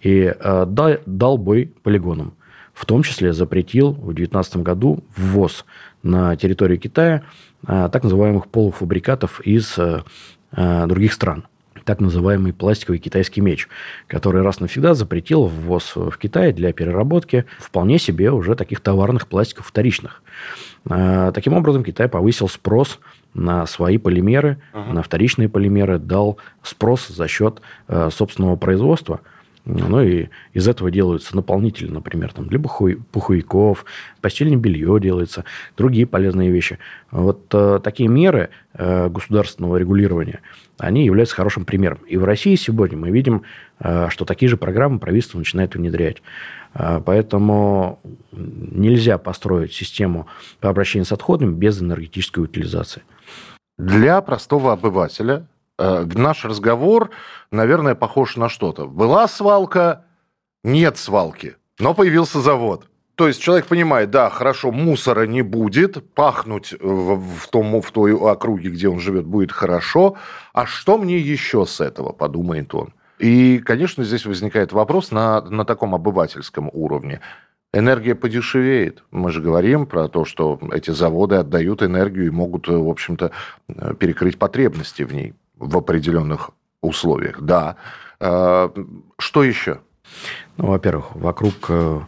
И 0.00 0.34
э, 0.38 0.66
дал 0.66 1.38
бой 1.38 1.72
полигонам. 1.82 2.34
В 2.82 2.84
том 2.84 3.04
числе 3.04 3.32
запретил 3.32 3.92
в 3.92 4.12
2019 4.12 4.56
году 4.56 5.04
ввоз 5.16 5.64
на 6.02 6.34
территорию 6.34 6.80
Китая 6.80 7.22
э, 7.64 7.88
так 7.92 8.02
называемых 8.02 8.48
полуфабрикатов 8.48 9.40
из 9.42 9.78
э, 9.78 10.02
других 10.50 11.12
стран 11.12 11.46
так 11.84 12.00
называемый 12.00 12.52
пластиковый 12.52 12.98
китайский 13.00 13.40
меч, 13.40 13.68
который 14.06 14.42
раз 14.42 14.60
навсегда 14.60 14.94
запретил 14.94 15.46
ввоз 15.46 15.96
в 15.96 16.16
Китай 16.16 16.52
для 16.52 16.72
переработки 16.72 17.44
вполне 17.58 17.98
себе 17.98 18.30
уже 18.30 18.54
таких 18.54 18.80
товарных 18.80 19.26
пластиков 19.26 19.66
вторичных. 19.66 20.22
А, 20.88 21.32
таким 21.32 21.54
образом, 21.54 21.82
Китай 21.82 22.08
повысил 22.08 22.48
спрос 22.48 23.00
на 23.34 23.66
свои 23.66 23.98
полимеры, 23.98 24.58
uh-huh. 24.72 24.92
на 24.92 25.02
вторичные 25.02 25.48
полимеры, 25.48 25.98
дал 25.98 26.38
спрос 26.62 27.08
за 27.08 27.26
счет 27.26 27.60
э, 27.88 28.10
собственного 28.12 28.54
производства– 28.54 29.20
ну 29.64 30.02
и 30.02 30.28
из 30.52 30.66
этого 30.66 30.90
делаются 30.90 31.36
наполнители, 31.36 31.88
например, 31.88 32.32
там, 32.32 32.48
для 32.48 32.58
пуховиков, 32.58 33.84
постельное 34.20 34.56
белье 34.56 34.98
делается, 35.00 35.44
другие 35.76 36.06
полезные 36.06 36.50
вещи. 36.50 36.78
Вот 37.12 37.46
э, 37.54 37.80
такие 37.82 38.08
меры 38.08 38.50
э, 38.74 39.08
государственного 39.08 39.76
регулирования, 39.76 40.40
они 40.78 41.04
являются 41.04 41.36
хорошим 41.36 41.64
примером. 41.64 41.98
И 42.08 42.16
в 42.16 42.24
России 42.24 42.56
сегодня 42.56 42.98
мы 42.98 43.10
видим, 43.10 43.42
э, 43.78 44.08
что 44.10 44.24
такие 44.24 44.48
же 44.48 44.56
программы 44.56 44.98
правительство 44.98 45.38
начинает 45.38 45.76
внедрять. 45.76 46.22
Э, 46.74 47.00
поэтому 47.04 48.00
нельзя 48.32 49.16
построить 49.16 49.72
систему 49.72 50.26
по 50.58 50.70
обращению 50.70 51.06
с 51.06 51.12
отходами 51.12 51.54
без 51.54 51.80
энергетической 51.80 52.40
утилизации. 52.40 53.02
Для 53.78 54.20
простого 54.22 54.72
обывателя 54.72 55.46
наш 55.78 56.44
разговор, 56.44 57.10
наверное, 57.50 57.94
похож 57.94 58.36
на 58.36 58.48
что-то. 58.48 58.86
Была 58.86 59.26
свалка, 59.28 60.04
нет 60.64 60.96
свалки, 60.96 61.56
но 61.78 61.94
появился 61.94 62.40
завод. 62.40 62.88
То 63.14 63.28
есть 63.28 63.42
человек 63.42 63.66
понимает, 63.66 64.10
да, 64.10 64.30
хорошо, 64.30 64.72
мусора 64.72 65.26
не 65.26 65.42
будет, 65.42 66.02
пахнуть 66.14 66.74
в, 66.80 67.20
в, 67.20 67.48
том, 67.48 67.80
в 67.80 67.90
той 67.90 68.14
округе, 68.14 68.70
где 68.70 68.88
он 68.88 69.00
живет, 69.00 69.26
будет 69.26 69.52
хорошо. 69.52 70.16
А 70.54 70.66
что 70.66 70.96
мне 70.96 71.18
еще 71.18 71.66
с 71.66 71.80
этого, 71.80 72.12
подумает 72.12 72.74
он. 72.74 72.94
И, 73.18 73.58
конечно, 73.58 74.02
здесь 74.02 74.24
возникает 74.24 74.72
вопрос 74.72 75.10
на, 75.10 75.42
на 75.42 75.64
таком 75.64 75.94
обывательском 75.94 76.70
уровне. 76.72 77.20
Энергия 77.74 78.14
подешевеет. 78.14 79.04
Мы 79.10 79.30
же 79.30 79.40
говорим 79.40 79.86
про 79.86 80.08
то, 80.08 80.24
что 80.24 80.58
эти 80.72 80.90
заводы 80.90 81.36
отдают 81.36 81.82
энергию 81.82 82.26
и 82.26 82.30
могут, 82.30 82.66
в 82.68 82.88
общем-то, 82.88 83.30
э, 83.68 83.94
перекрыть 83.98 84.38
потребности 84.38 85.02
в 85.02 85.14
ней 85.14 85.34
в 85.62 85.76
определенных 85.76 86.50
условиях, 86.80 87.40
да. 87.40 87.76
А, 88.20 88.72
что 89.18 89.44
еще? 89.44 89.80
Ну, 90.56 90.66
во-первых, 90.66 91.14
вокруг 91.14 91.54
э, 91.68 92.00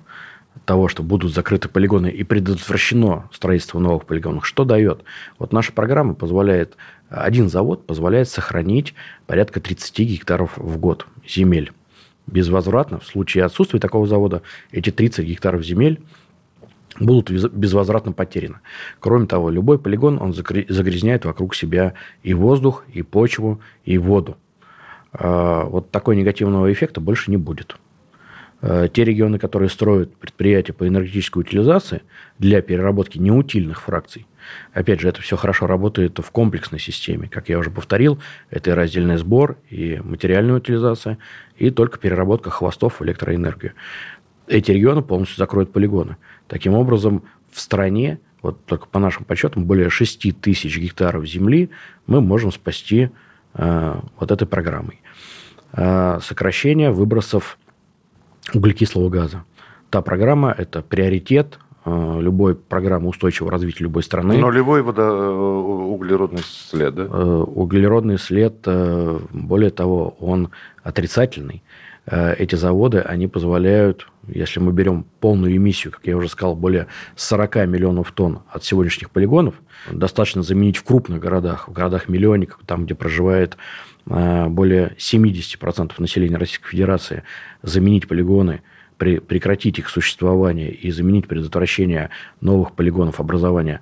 того, 0.65 0.89
что 0.89 1.03
будут 1.03 1.33
закрыты 1.33 1.69
полигоны 1.69 2.09
и 2.09 2.25
предотвращено 2.25 3.29
строительство 3.33 3.79
новых 3.79 4.05
полигонов, 4.05 4.47
что 4.47 4.65
дает? 4.65 5.05
Вот 5.39 5.53
наша 5.53 5.73
программа 5.73 6.15
позволяет, 6.15 6.77
один 7.09 7.49
завод 7.49 7.87
позволяет 7.87 8.29
сохранить 8.29 8.95
порядка 9.27 9.61
30 9.61 9.99
гектаров 10.01 10.57
в 10.57 10.77
год 10.79 11.07
земель. 11.27 11.73
Безвозвратно, 12.27 12.99
в 12.99 13.07
случае 13.07 13.45
отсутствия 13.45 13.81
такого 13.81 14.07
завода, 14.07 14.43
эти 14.71 14.91
30 14.91 15.27
гектаров 15.27 15.63
земель 15.63 16.01
будут 17.01 17.31
безвозвратно 17.31 18.13
потеряны. 18.13 18.57
Кроме 19.01 19.27
того, 19.27 19.51
любой 19.51 19.79
полигон, 19.79 20.21
он 20.21 20.33
загрязняет 20.33 21.25
вокруг 21.25 21.55
себя 21.55 21.95
и 22.23 22.35
воздух, 22.35 22.85
и 22.93 23.03
почву, 23.03 23.61
и 23.85 23.99
воду. 23.99 24.37
А, 25.13 25.65
вот 25.65 25.91
такой 25.91 26.17
негативного 26.17 26.73
эффекта 26.73 27.01
больше 27.01 27.31
не 27.31 27.37
будет. 27.37 27.77
А, 28.61 28.89
те 28.89 29.05
регионы, 29.05 29.39
которые 29.39 29.69
строят 29.69 30.17
предприятия 30.17 30.73
по 30.73 30.89
энергетической 30.89 31.41
утилизации 31.41 32.03
для 32.39 32.63
переработки 32.63 33.19
неутильных 33.19 33.83
фракций, 33.83 34.27
опять 34.73 35.01
же, 35.01 35.09
это 35.09 35.21
все 35.21 35.37
хорошо 35.37 35.67
работает 35.67 36.19
в 36.19 36.31
комплексной 36.31 36.81
системе. 36.81 37.29
Как 37.29 37.49
я 37.49 37.59
уже 37.59 37.71
повторил, 37.71 38.19
это 38.51 38.71
и 38.71 38.75
раздельный 38.75 39.19
сбор, 39.19 39.57
и 39.71 40.01
материальная 40.03 40.57
утилизация, 40.57 41.19
и 41.57 41.71
только 41.71 41.99
переработка 41.99 42.51
хвостов 42.51 43.01
в 43.01 43.05
электроэнергию. 43.05 43.73
Эти 44.47 44.71
регионы 44.71 45.03
полностью 45.03 45.39
закроют 45.39 45.73
полигоны. 45.73 46.17
Таким 46.49 46.75
образом, 46.75 47.23
в 47.51 47.61
стране, 47.61 48.19
вот 48.43 48.65
только 48.67 48.87
по 48.87 48.99
нашим 48.99 49.25
подсчетам, 49.25 49.65
более 49.65 49.89
6 49.89 50.41
тысяч 50.41 50.79
гектаров 50.79 51.27
земли 51.27 51.71
мы 52.07 52.21
можем 52.21 52.53
спасти 52.53 53.11
э, 53.55 54.01
вот 54.19 54.31
этой 54.31 54.47
программой. 54.47 55.01
Э, 55.73 56.19
сокращение 56.23 56.91
выбросов 56.91 57.59
углекислого 58.53 59.09
газа. 59.09 59.45
Та 59.91 60.03
программа– 60.03 60.55
это 60.59 60.83
приоритет 60.83 61.59
э, 61.85 62.19
любой 62.21 62.57
программы 62.57 63.09
устойчивого 63.09 63.53
развития 63.53 63.85
любой 63.85 64.03
страны. 64.03 64.37
Нулевой 64.37 64.83
водо... 64.83 65.03
Э, 65.03 65.31
углеродный 65.33 66.43
след, 66.43 66.95
да? 66.95 67.05
Э, 67.05 67.45
углеродный 67.47 68.19
след, 68.19 68.67
более 69.33 69.71
того, 69.71 70.17
он 70.19 70.51
отрицательный. 70.83 71.63
Эти 72.07 72.55
заводы, 72.55 72.99
они 72.99 73.29
позволяют, 73.29 74.07
если 74.29 74.61
мы 74.61 74.73
берем 74.73 75.05
полную 75.21 75.57
эмиссию, 75.57 75.93
как 75.93 76.07
я 76.07 76.17
уже 76.17 76.29
сказал, 76.29 76.57
более 76.57 76.87
40 77.17 77.67
миллионов 77.67 78.13
тонн 78.13 78.41
от 78.51 78.65
сегодняшних 78.65 79.11
полигонов, 79.11 79.55
достаточно 79.91 80.43
заменить 80.43 80.77
в 80.77 80.85
крупных 80.85 81.21
городах, 81.21 81.69
в 81.69 81.73
городах-миллионниках, 81.73 82.61
там, 82.67 82.85
где 82.85 82.95
проживает 82.95 83.57
э, 84.07 84.47
более 84.49 84.97
70% 84.99 85.93
населения 85.99 86.37
Российской 86.37 86.71
Федерации, 86.71 87.23
заменить 87.63 88.09
полигоны, 88.09 88.63
прекратить 88.97 89.79
их 89.79 89.89
существование 89.89 90.73
и 90.73 90.91
заменить 90.91 91.27
предотвращение 91.27 92.11
новых 92.41 92.73
полигонов 92.73 93.21
образования 93.21 93.81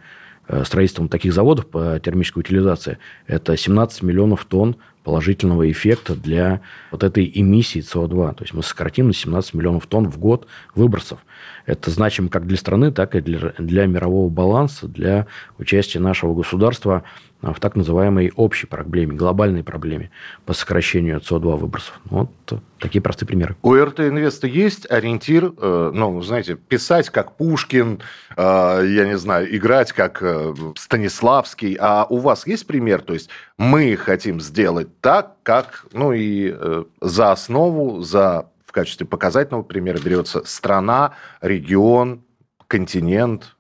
строительством 0.65 1.09
таких 1.09 1.33
заводов 1.33 1.67
по 1.67 1.99
термической 2.01 2.41
утилизации, 2.41 2.99
это 3.27 3.57
17 3.57 4.03
миллионов 4.03 4.45
тонн 4.45 4.77
положительного 5.05 5.71
эффекта 5.71 6.15
для 6.15 6.61
вот 6.91 7.03
этой 7.03 7.31
эмиссии 7.33 7.81
СО2. 7.81 8.35
То 8.35 8.45
есть 8.45 8.55
мы 8.55 8.63
сократим 8.63 9.09
на 9.09 9.13
17 9.13 9.55
миллионов 9.55 9.87
тонн 9.87 10.11
в 10.11 10.19
год 10.19 10.47
выбросов. 10.75 11.21
Это 11.67 11.91
значимо 11.91 12.29
как 12.29 12.47
для 12.47 12.57
страны, 12.57 12.93
так 12.93 13.15
и 13.15 13.21
для, 13.21 13.53
для 13.59 13.87
мирового 13.87 14.29
баланса, 14.29 14.89
для 14.89 15.27
участия 15.59 15.99
нашего 15.99 16.35
государства 16.35 17.03
в 17.43 17.59
так 17.59 17.75
называемой 17.75 18.33
общей 18.37 18.67
проблеме, 18.67 19.15
глобальной 19.15 19.65
проблеме 19.65 20.11
по 20.47 20.53
сокращению 20.53 21.19
СО2 21.19 21.57
выбросов. 21.57 22.01
Вот 22.05 22.31
такие 22.79 23.03
простые 23.03 23.27
примеры. 23.27 23.57
У 23.63 23.75
РТ 23.75 24.01
Инвеста 24.01 24.47
есть 24.47 24.91
ориентир, 24.91 25.53
э, 25.57 25.91
ну, 25.93 26.21
знаете, 26.23 26.55
писать 26.55 27.11
как 27.11 27.37
Пушкин, 27.37 28.01
э, 28.37 28.85
я 28.87 29.07
не 29.07 29.19
знаю, 29.19 29.55
играть 29.55 29.93
как 29.93 30.23
э, 30.23 30.55
Станиславский, 30.77 31.77
а 31.81 32.07
у 32.09 32.19
вас 32.19 32.47
есть 32.47 32.67
пример? 32.67 33.03
То 33.03 33.15
есть 33.15 33.29
мы 33.59 33.97
хотим 33.97 34.41
сделать 34.41 35.01
так, 35.01 35.37
как, 35.43 35.87
ну 35.93 36.13
и 36.13 36.55
за 37.01 37.33
основу, 37.33 38.03
за 38.03 38.47
в 38.65 38.73
качестве 38.73 39.07
показательного 39.07 39.63
примера 39.63 39.99
берется 39.99 40.45
страна, 40.45 41.13
регион, 41.41 42.23
континент, 42.69 43.57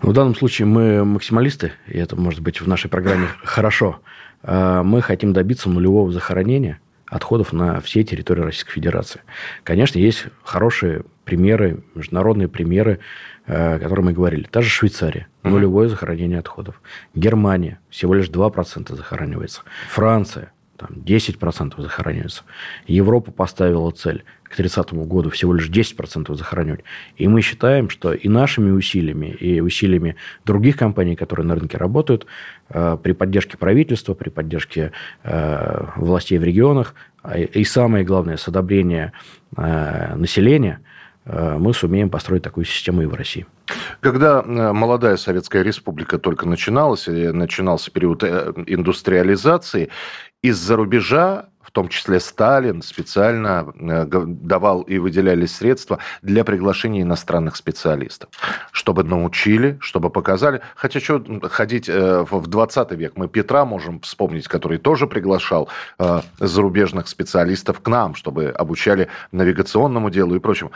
в 0.00 0.12
данном 0.12 0.34
случае 0.34 0.66
мы 0.66 1.04
максималисты, 1.04 1.72
и 1.86 1.98
это 1.98 2.16
может 2.16 2.40
быть 2.40 2.60
в 2.60 2.68
нашей 2.68 2.88
программе 2.90 3.28
хорошо. 3.44 4.00
А, 4.42 4.82
мы 4.82 5.02
хотим 5.02 5.32
добиться 5.32 5.68
нулевого 5.68 6.10
захоронения 6.12 6.80
отходов 7.06 7.52
на 7.52 7.80
всей 7.80 8.04
территории 8.04 8.40
Российской 8.40 8.72
Федерации. 8.72 9.20
Конечно, 9.64 9.98
есть 9.98 10.26
хорошие 10.44 11.02
примеры, 11.24 11.84
международные 11.94 12.48
примеры, 12.48 13.00
а, 13.46 13.76
о 13.76 13.78
которых 13.78 14.06
мы 14.06 14.12
говорили. 14.12 14.48
Та 14.50 14.62
же 14.62 14.68
Швейцария. 14.68 15.28
Нулевое 15.42 15.88
захоронение 15.88 16.38
отходов. 16.38 16.80
Германия. 17.14 17.80
Всего 17.90 18.14
лишь 18.14 18.28
2% 18.28 18.94
захоранивается. 18.94 19.62
Франция 19.88 20.52
там 20.82 20.98
10% 20.98 21.80
захоранивается. 21.80 22.42
Европа 22.86 23.30
поставила 23.30 23.90
цель 23.92 24.24
к 24.52 24.56
30 24.56 24.92
году 24.92 25.30
всего 25.30 25.54
лишь 25.54 25.70
10% 25.70 26.34
захоранивать. 26.34 26.84
И 27.16 27.26
мы 27.26 27.40
считаем, 27.40 27.88
что 27.88 28.12
и 28.12 28.28
нашими 28.28 28.70
усилиями, 28.70 29.26
и 29.26 29.60
усилиями 29.60 30.16
других 30.44 30.76
компаний, 30.76 31.16
которые 31.16 31.46
на 31.46 31.54
рынке 31.54 31.78
работают, 31.78 32.26
э, 32.68 32.98
при 33.02 33.12
поддержке 33.12 33.56
правительства, 33.56 34.12
при 34.12 34.28
поддержке 34.28 34.92
э, 35.24 35.86
властей 35.96 36.38
в 36.38 36.44
регионах, 36.44 36.94
а, 37.22 37.38
и 37.38 37.64
самое 37.64 38.04
главное, 38.04 38.36
с 38.36 38.46
одобрения 38.46 39.12
э, 39.56 40.14
населения, 40.16 40.80
мы 41.24 41.72
сумеем 41.72 42.10
построить 42.10 42.42
такую 42.42 42.64
систему 42.64 43.02
и 43.02 43.06
в 43.06 43.14
России. 43.14 43.46
Когда 44.00 44.42
молодая 44.42 45.16
Советская 45.16 45.62
Республика 45.62 46.18
только 46.18 46.48
начиналась, 46.48 47.06
начинался 47.06 47.92
период 47.92 48.24
индустриализации, 48.24 49.88
из-за 50.42 50.74
рубежа, 50.74 51.46
в 51.62 51.70
том 51.70 51.88
числе 51.88 52.20
Сталин, 52.20 52.82
специально 52.82 53.72
э, 53.78 54.06
давал 54.06 54.82
и 54.82 54.98
выделялись 54.98 55.54
средства 55.54 55.98
для 56.22 56.44
приглашения 56.44 57.02
иностранных 57.02 57.56
специалистов, 57.56 58.30
чтобы 58.72 59.04
научили, 59.04 59.78
чтобы 59.80 60.10
показали. 60.10 60.60
Хотя 60.74 61.00
что 61.00 61.24
ходить 61.50 61.88
э, 61.88 62.24
в 62.28 62.46
20 62.46 62.92
век, 62.92 63.12
мы 63.16 63.28
Петра 63.28 63.64
можем 63.64 64.00
вспомнить, 64.00 64.48
который 64.48 64.78
тоже 64.78 65.06
приглашал 65.06 65.68
э, 65.98 66.20
зарубежных 66.38 67.08
специалистов 67.08 67.80
к 67.80 67.88
нам, 67.88 68.14
чтобы 68.14 68.48
обучали 68.48 69.08
навигационному 69.30 70.10
делу 70.10 70.34
и 70.34 70.38
прочему. 70.38 70.72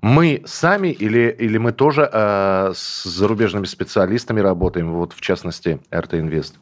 Мы 0.00 0.42
сами 0.46 0.88
или, 0.88 1.34
или 1.40 1.58
мы 1.58 1.72
тоже 1.72 2.08
э, 2.10 2.72
с 2.72 3.02
зарубежными 3.02 3.64
специалистами 3.64 4.38
работаем, 4.38 4.92
вот 4.92 5.12
в 5.12 5.20
частности 5.20 5.80
РТ 5.92 6.14
Инвест? 6.14 6.54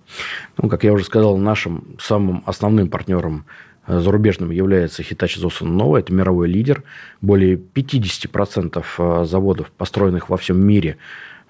Ну, 0.56 0.70
как 0.70 0.84
я 0.84 0.92
уже 0.94 1.04
сказал, 1.04 1.36
нашим 1.36 1.96
самым 2.00 2.42
основным 2.46 2.88
партнером 2.88 3.44
э, 3.86 4.00
зарубежным 4.00 4.50
является 4.52 5.02
Hitachi 5.02 5.38
Zosun 5.38 5.76
Nova. 5.76 5.98
Это 5.98 6.14
мировой 6.14 6.48
лидер. 6.48 6.82
Более 7.20 7.56
50% 7.56 8.82
э, 8.98 9.24
заводов, 9.26 9.70
построенных 9.70 10.30
во 10.30 10.38
всем 10.38 10.58
мире, 10.58 10.96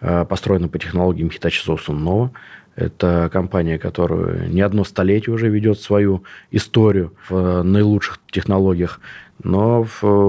э, 0.01 0.25
построены 0.25 0.69
по 0.69 0.81
технологиям 0.81 1.29
Hitachi 1.29 1.65
Zosun 1.65 2.03
Nova. 2.03 2.31
Это 2.75 3.31
компания, 3.33 3.79
которая 3.79 4.49
не 4.49 4.61
одно 4.61 4.85
столетие 4.85 5.35
уже 5.35 5.49
ведет 5.49 5.81
свою 5.81 6.25
историю 6.51 7.15
в 7.29 7.63
наилучших 7.63 8.19
технологиях. 8.31 9.01
Но, 9.43 9.87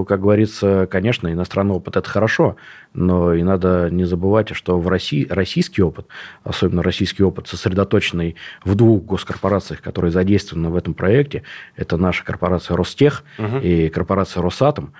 как 0.07 0.21
говорится, 0.21 0.87
конечно, 0.89 1.31
иностранный 1.31 1.75
опыт– 1.75 1.95
это 1.97 2.09
хорошо, 2.09 2.57
но 2.93 3.33
и 3.33 3.43
надо 3.43 3.89
не 3.89 4.03
забывать, 4.03 4.53
что 4.53 4.79
в 4.79 4.87
России 4.87 5.25
российский 5.29 5.81
опыт, 5.81 6.07
особенно 6.43 6.83
российский 6.83 7.23
опыт, 7.23 7.47
сосредоточенный 7.47 8.35
в 8.65 8.75
двух 8.75 9.03
госкорпорациях, 9.03 9.81
которые 9.81 10.11
задействованы 10.11 10.69
в 10.69 10.75
этом 10.75 10.93
проекте, 10.93 11.43
это 11.75 11.97
наша 11.97 12.25
корпорация 12.25 12.75
Ростех 12.75 13.23
угу. 13.37 13.57
и 13.57 13.89
корпорация 13.89 14.41
Росатом, 14.43 14.93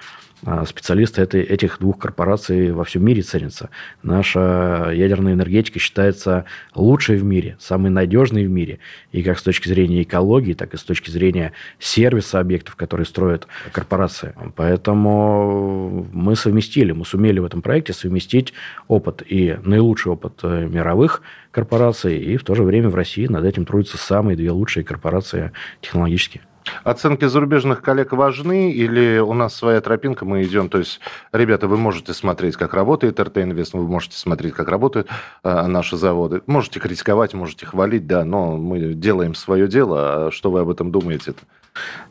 специалисты 0.65 1.21
этой, 1.21 1.41
этих 1.41 1.80
двух 1.80 1.97
корпораций 1.97 2.71
во 2.71 2.84
всем 2.84 3.04
мире 3.04 3.21
ценятся. 3.21 3.69
Наша 4.04 4.91
ядерная 4.93 5.34
энергетика 5.34 5.80
считается 5.80 6.45
лучшей 6.76 7.17
в 7.17 7.23
мире, 7.23 7.58
самой 7.60 7.89
надежной 7.89 8.45
в 8.45 8.50
мире. 8.50 8.80
И 9.12 9.23
как 9.23 9.39
с 9.39 9.43
точки 9.43 9.67
зрения 9.67 10.04
экологии, 10.04 10.54
так 10.54 10.73
и 10.73 10.78
с 10.78 10.84
точки 10.84 11.10
зрения 11.10 11.54
сервиса 11.80 12.39
объектов, 12.39 12.76
которые 12.76 13.06
строят 13.06 13.47
корпорации. 13.71 14.34
Поэтому 14.56 16.08
мы 16.13 16.36
совместили, 16.36 16.91
мы 16.91 17.06
сумели 17.06 17.39
в 17.39 17.45
этом 17.45 17.62
проекте 17.62 17.93
совместить 17.93 18.54
опыт 18.88 19.23
и 19.28 19.58
наилучший 19.63 20.12
опыт 20.12 20.39
э, 20.43 20.67
мировых 20.67 21.23
корпораций, 21.52 22.19
и 22.19 22.38
в 22.38 22.43
то 22.43 22.54
же 22.54 22.63
время 22.63 22.89
в 22.89 22.95
России 22.95 23.26
над 23.26 23.43
этим 23.43 23.65
трудятся 23.65 23.97
самые 23.97 24.38
две 24.38 24.52
лучшие 24.52 24.84
корпорации 24.84 25.52
технологические. 25.82 26.43
Оценки 26.84 27.25
зарубежных 27.25 27.82
коллег 27.82 28.13
важны 28.13 28.71
или 28.71 29.19
у 29.19 29.34
нас 29.34 29.56
своя 29.56 29.82
тропинка, 29.82 30.25
мы 30.25 30.43
идем? 30.43 30.69
То 30.69 30.80
есть, 30.80 30.99
ребята, 31.32 31.67
вы 31.67 31.77
можете 31.77 32.13
смотреть, 32.13 32.56
как 32.56 32.73
работает 32.73 33.19
РТ 33.19 33.38
Инвест, 33.39 33.73
вы 33.73 33.84
можете 33.84 34.17
смотреть, 34.17 34.53
как 34.53 34.69
работают 34.69 35.08
э, 35.43 35.67
наши 35.67 35.97
заводы. 35.97 36.41
Можете 36.47 36.80
критиковать, 36.80 37.34
можете 37.34 37.65
хвалить, 37.65 38.08
да, 38.08 38.25
но 38.25 38.58
мы 38.58 38.93
делаем 38.93 39.36
свое 39.36 39.67
дело. 39.67 40.27
А 40.27 40.32
что 40.32 40.51
вы 40.51 40.62
об 40.62 40.69
этом 40.69 40.91
думаете? 40.91 41.32
-то? 41.32 41.43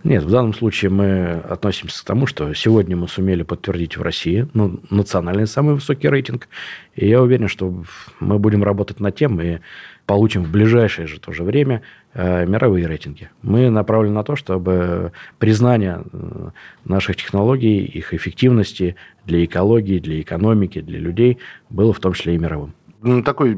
Нет, 0.04 0.22
в 0.22 0.30
данном 0.30 0.54
случае 0.54 0.90
мы 0.90 1.32
относимся 1.48 2.02
к 2.02 2.06
тому, 2.06 2.26
что 2.26 2.52
сегодня 2.54 2.96
мы 2.96 3.08
сумели 3.08 3.42
подтвердить 3.42 3.96
в 3.96 4.02
России 4.02 4.48
ну, 4.54 4.80
национальный 4.90 5.46
самый 5.46 5.74
высокий 5.74 6.08
рейтинг. 6.08 6.48
И 6.94 7.08
я 7.08 7.20
уверен, 7.22 7.48
что 7.48 7.82
мы 8.20 8.38
будем 8.38 8.62
работать 8.62 9.00
над 9.00 9.16
тем 9.16 9.40
и 9.40 9.58
получим 10.06 10.44
в 10.44 10.50
ближайшее 10.50 11.06
же 11.06 11.18
то 11.18 11.32
же 11.32 11.42
время 11.42 11.82
э, 12.14 12.46
мировые 12.46 12.86
рейтинги. 12.86 13.30
Мы 13.42 13.70
направлены 13.70 14.14
на 14.14 14.22
то, 14.22 14.36
чтобы 14.36 15.12
признание 15.38 16.02
э, 16.12 16.50
наших 16.84 17.16
технологий, 17.16 17.84
их 17.84 18.14
эффективности 18.14 18.96
для 19.24 19.44
экологии, 19.44 19.98
для 19.98 20.20
экономики, 20.20 20.80
для 20.80 21.00
людей 21.00 21.38
было 21.68 21.92
в 21.92 21.98
том 21.98 22.12
числе 22.12 22.36
и 22.36 22.38
мировым 22.38 22.74
такой 23.24 23.54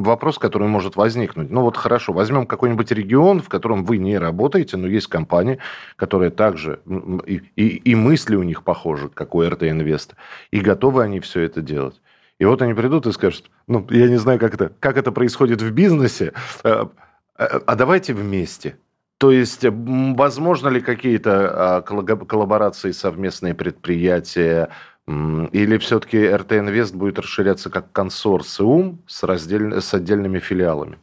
вопрос, 0.00 0.38
который 0.38 0.68
может 0.68 0.96
возникнуть. 0.96 1.50
Ну 1.50 1.62
вот 1.62 1.76
хорошо, 1.76 2.12
возьмем 2.12 2.46
какой-нибудь 2.46 2.90
регион, 2.92 3.40
в 3.40 3.48
котором 3.48 3.84
вы 3.84 3.98
не 3.98 4.18
работаете, 4.18 4.76
но 4.76 4.86
есть 4.86 5.06
компания, 5.06 5.58
которая 5.96 6.30
также, 6.30 6.80
и, 7.26 7.42
и, 7.56 7.68
и 7.76 7.94
мысли 7.94 8.36
у 8.36 8.42
них 8.42 8.62
похожи, 8.62 9.08
как 9.08 9.34
у 9.34 9.42
РТ 9.42 9.64
Инвеста, 9.64 10.16
и 10.50 10.60
готовы 10.60 11.02
они 11.02 11.20
все 11.20 11.40
это 11.40 11.60
делать. 11.60 12.00
И 12.38 12.44
вот 12.44 12.60
они 12.62 12.74
придут 12.74 13.06
и 13.06 13.12
скажут, 13.12 13.50
ну, 13.68 13.86
я 13.90 14.08
не 14.08 14.16
знаю, 14.16 14.38
как 14.40 14.54
это, 14.54 14.72
как 14.80 14.96
это 14.96 15.12
происходит 15.12 15.62
в 15.62 15.70
бизнесе, 15.70 16.32
а, 16.64 16.90
а 17.36 17.74
давайте 17.76 18.14
вместе. 18.14 18.76
То 19.18 19.30
есть, 19.30 19.64
возможно 19.64 20.68
ли 20.68 20.80
какие-то 20.80 21.76
а, 21.78 21.82
коллаборации, 21.82 22.90
совместные 22.90 23.54
предприятия, 23.54 24.70
или 25.08 25.78
все-таки 25.78 26.28
РТ 26.28 26.52
Инвест 26.52 26.94
будет 26.94 27.18
расширяться 27.18 27.70
как 27.70 27.90
консорциум 27.92 29.00
с, 29.06 29.24
раздельно, 29.24 29.80
с 29.80 29.92
отдельными 29.94 30.38
филиалами? 30.38 30.96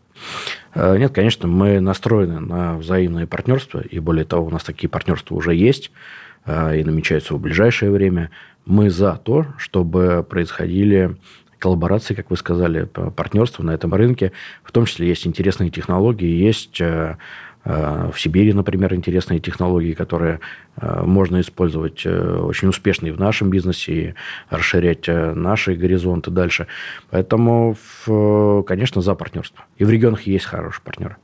Э, 0.73 0.97
нет, 0.97 1.13
конечно, 1.13 1.47
мы 1.47 1.79
настроены 1.81 2.39
на 2.39 2.77
взаимное 2.77 3.27
партнерство, 3.27 3.79
и 3.81 3.99
более 3.99 4.25
того, 4.25 4.47
у 4.47 4.49
нас 4.49 4.63
такие 4.63 4.89
партнерства 4.89 5.35
уже 5.35 5.53
есть 5.53 5.91
э, 6.45 6.79
и 6.79 6.83
намечаются 6.83 7.33
в 7.33 7.41
ближайшее 7.41 7.91
время. 7.91 8.31
Мы 8.65 8.89
за 8.89 9.15
то, 9.17 9.47
чтобы 9.57 10.25
происходили 10.27 11.17
коллаборации, 11.57 12.13
как 12.13 12.29
вы 12.29 12.37
сказали, 12.37 12.85
партнерства 12.85 13.63
на 13.63 13.71
этом 13.71 13.93
рынке. 13.93 14.31
В 14.63 14.71
том 14.71 14.85
числе 14.85 15.09
есть 15.09 15.27
интересные 15.27 15.69
технологии, 15.69 16.29
есть 16.29 16.79
Э, 16.79 17.17
в 17.65 18.13
Сибири, 18.17 18.53
например, 18.53 18.93
интересные 18.93 19.39
технологии, 19.39 19.93
которые 19.93 20.39
э, 20.77 21.03
можно 21.03 21.41
использовать 21.41 22.05
э, 22.05 22.39
очень 22.39 22.69
успешно 22.69 23.07
и 23.07 23.11
в 23.11 23.19
нашем 23.19 23.49
бизнесе, 23.49 23.93
и 23.93 24.13
расширять 24.49 25.07
наши 25.07 25.75
горизонты 25.75 26.31
дальше. 26.31 26.67
Поэтому, 27.09 27.75
конечно, 28.65 29.01
за 29.01 29.15
партнерство. 29.15 29.65
И 29.77 29.83
в 29.83 29.89
регионах 29.89 30.21
есть 30.23 30.45
хорошие 30.45 30.83
партнеры. 30.83 31.17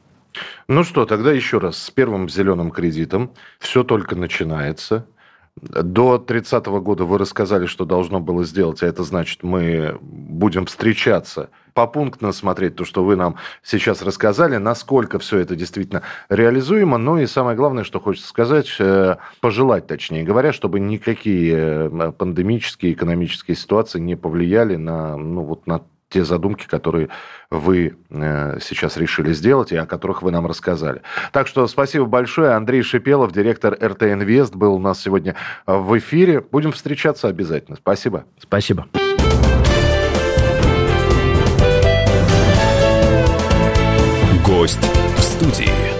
Ну 0.67 0.83
что, 0.83 1.05
тогда 1.05 1.31
еще 1.31 1.59
раз, 1.59 1.77
с 1.77 1.91
первым 1.91 2.29
зеленым 2.29 2.71
кредитом 2.71 3.31
все 3.59 3.83
только 3.83 4.15
начинается. 4.15 5.07
До 5.61 6.17
30 6.17 6.65
года 6.65 7.05
вы 7.05 7.17
рассказали, 7.17 7.65
что 7.65 7.85
должно 7.85 8.19
было 8.19 8.43
сделать, 8.43 8.83
а 8.83 8.87
это 8.87 9.03
значит, 9.03 9.41
мы 9.41 9.97
будем 10.01 10.65
встречаться 10.65 11.49
попунктно 11.73 12.33
смотреть 12.33 12.75
то, 12.75 12.83
что 12.83 13.05
вы 13.05 13.15
нам 13.15 13.37
сейчас 13.63 14.01
рассказали, 14.01 14.57
насколько 14.57 15.17
все 15.17 15.39
это 15.39 15.55
действительно 15.55 16.01
реализуемо. 16.27 16.97
Ну 16.97 17.19
и 17.19 17.25
самое 17.25 17.55
главное, 17.55 17.85
что 17.85 18.01
хочется 18.01 18.27
сказать, 18.27 18.73
э, 18.79 19.15
пожелать, 19.39 19.87
точнее 19.87 20.23
говоря, 20.23 20.51
чтобы 20.51 20.81
никакие 20.81 21.89
э, 21.89 22.11
пандемические, 22.11 22.91
экономические 22.91 23.55
ситуации 23.55 23.99
не 23.99 24.15
повлияли 24.15 24.75
на, 24.75 25.15
ну, 25.15 25.43
вот 25.43 25.67
на 25.67 25.81
те 26.09 26.23
задумки, 26.23 26.67
которые 26.67 27.09
вы 27.49 27.97
э, 28.09 28.59
сейчас 28.61 28.97
решили 28.97 29.33
сделать 29.33 29.71
и 29.71 29.75
о 29.75 29.85
которых 29.85 30.21
вы 30.21 30.31
нам 30.31 30.45
рассказали. 30.45 31.01
Так 31.31 31.47
что 31.47 31.67
спасибо 31.67 32.05
большое. 32.05 32.51
Андрей 32.51 32.83
Шипелов, 32.83 33.31
директор 33.31 33.73
РТ 33.73 34.03
Инвест, 34.03 34.55
был 34.55 34.75
у 34.75 34.79
нас 34.79 35.01
сегодня 35.01 35.35
в 35.65 35.97
эфире. 35.97 36.41
Будем 36.41 36.71
встречаться 36.71 37.27
обязательно. 37.27 37.77
Спасибо. 37.77 38.25
Спасибо. 38.39 38.87
Гость 44.45 44.79
в 45.17 45.21
студии. 45.21 45.94